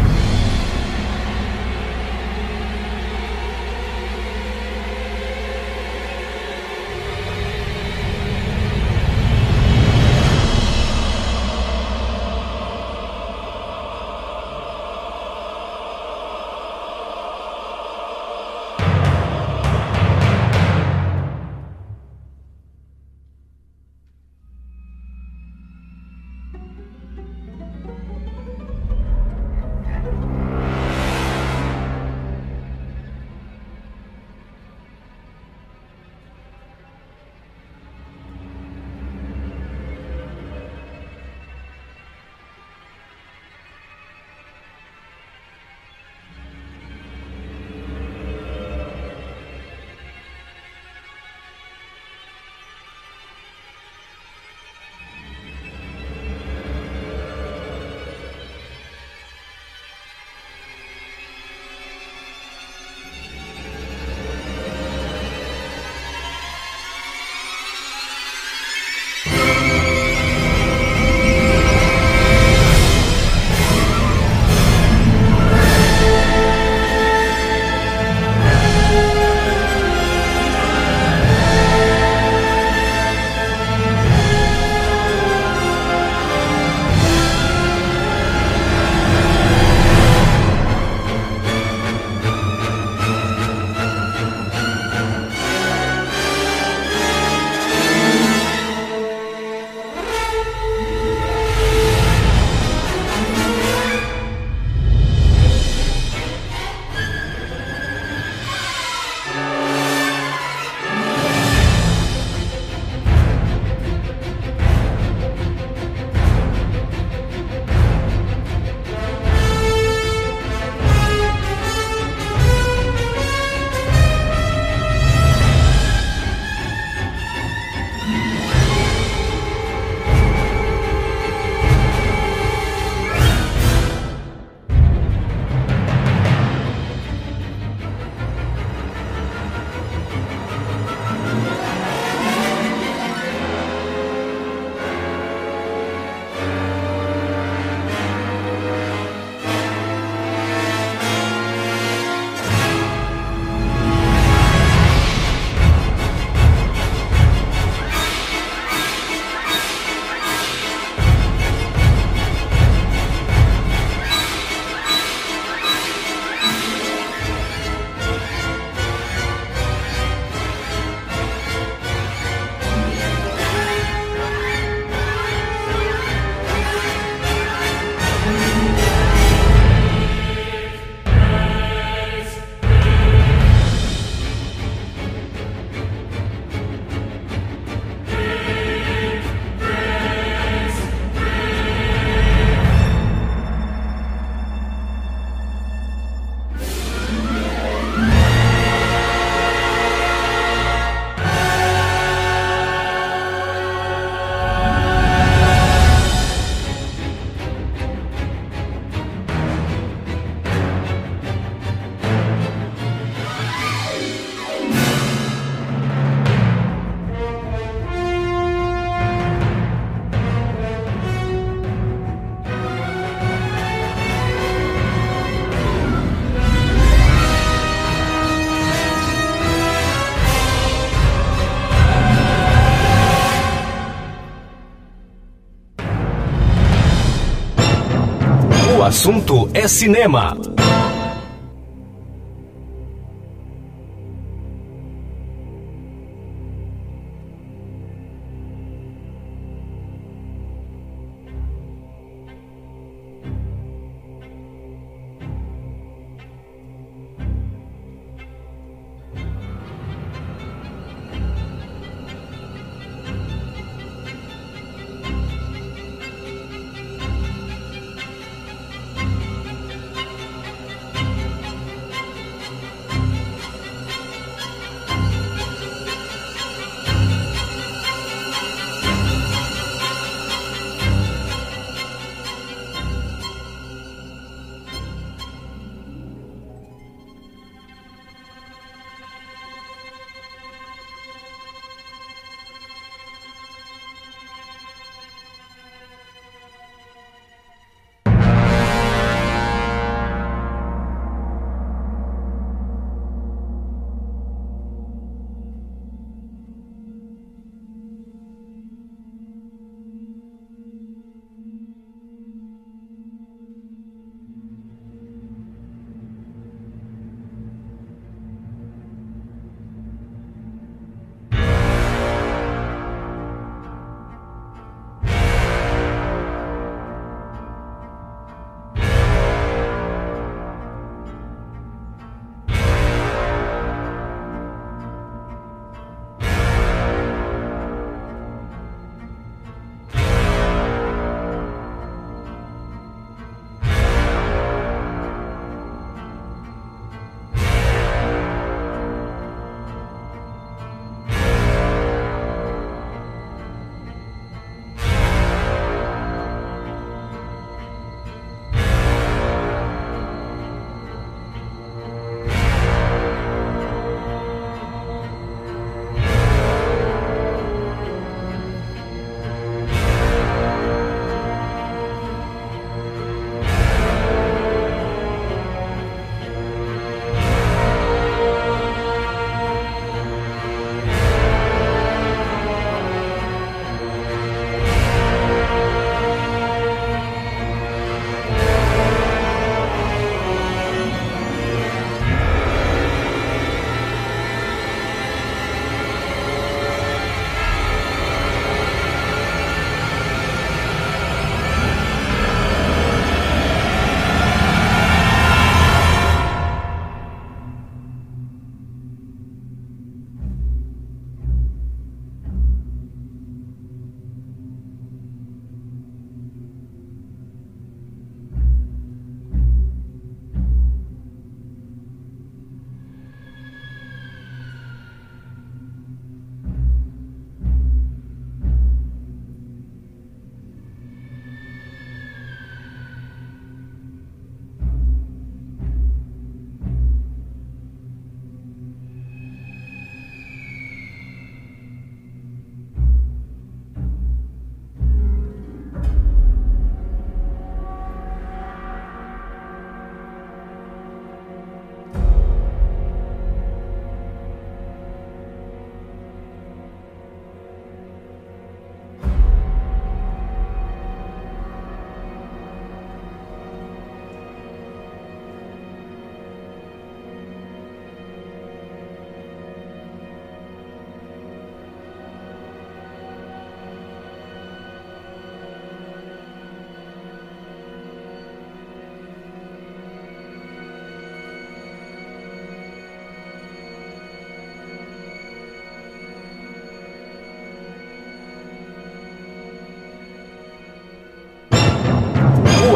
Assunto 238.94 239.50
é 239.56 239.68
cinema. 239.68 240.38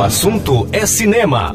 Assunto 0.07 0.69
é 0.71 0.85
cinema. 0.85 1.53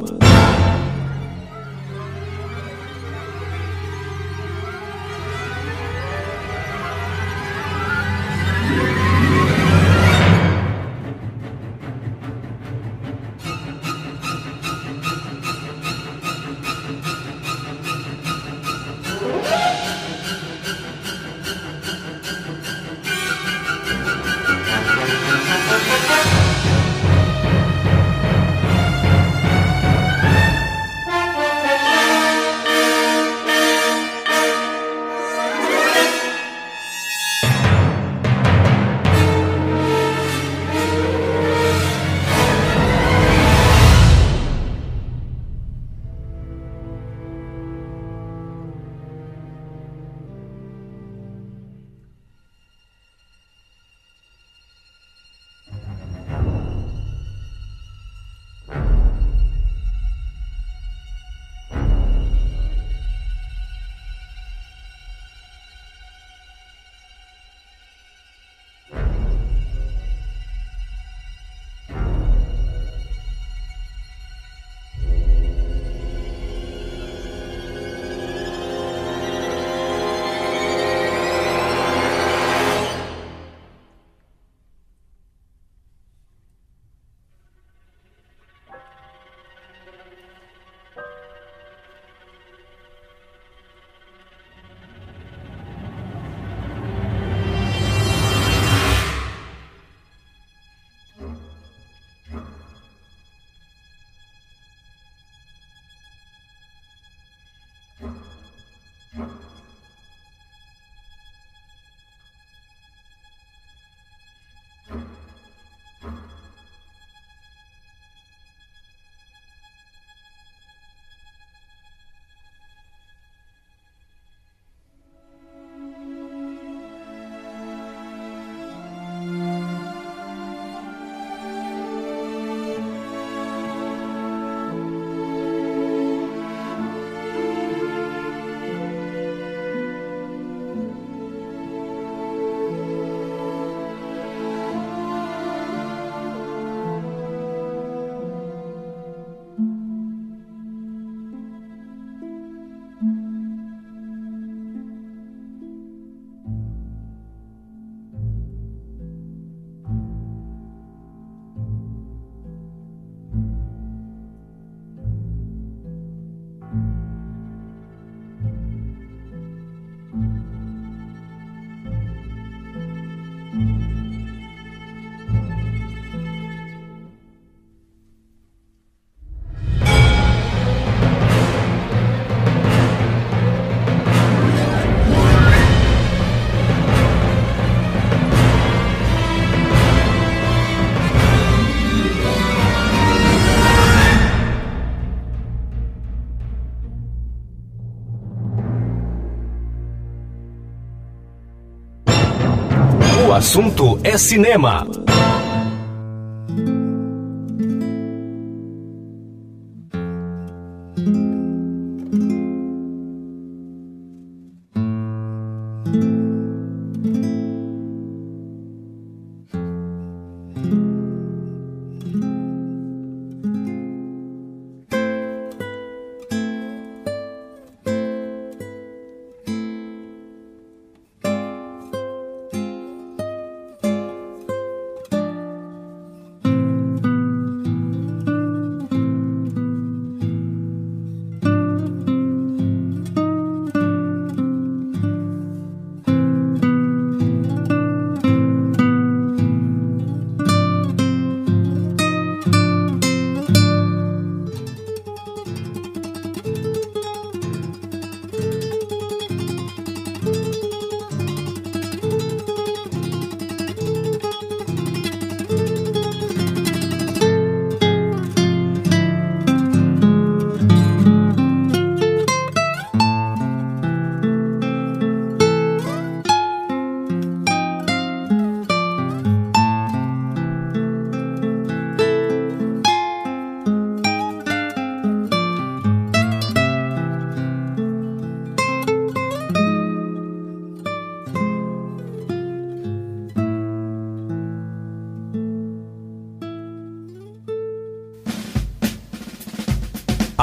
Assunto 203.42 203.98
é 204.04 204.16
cinema. 204.16 204.86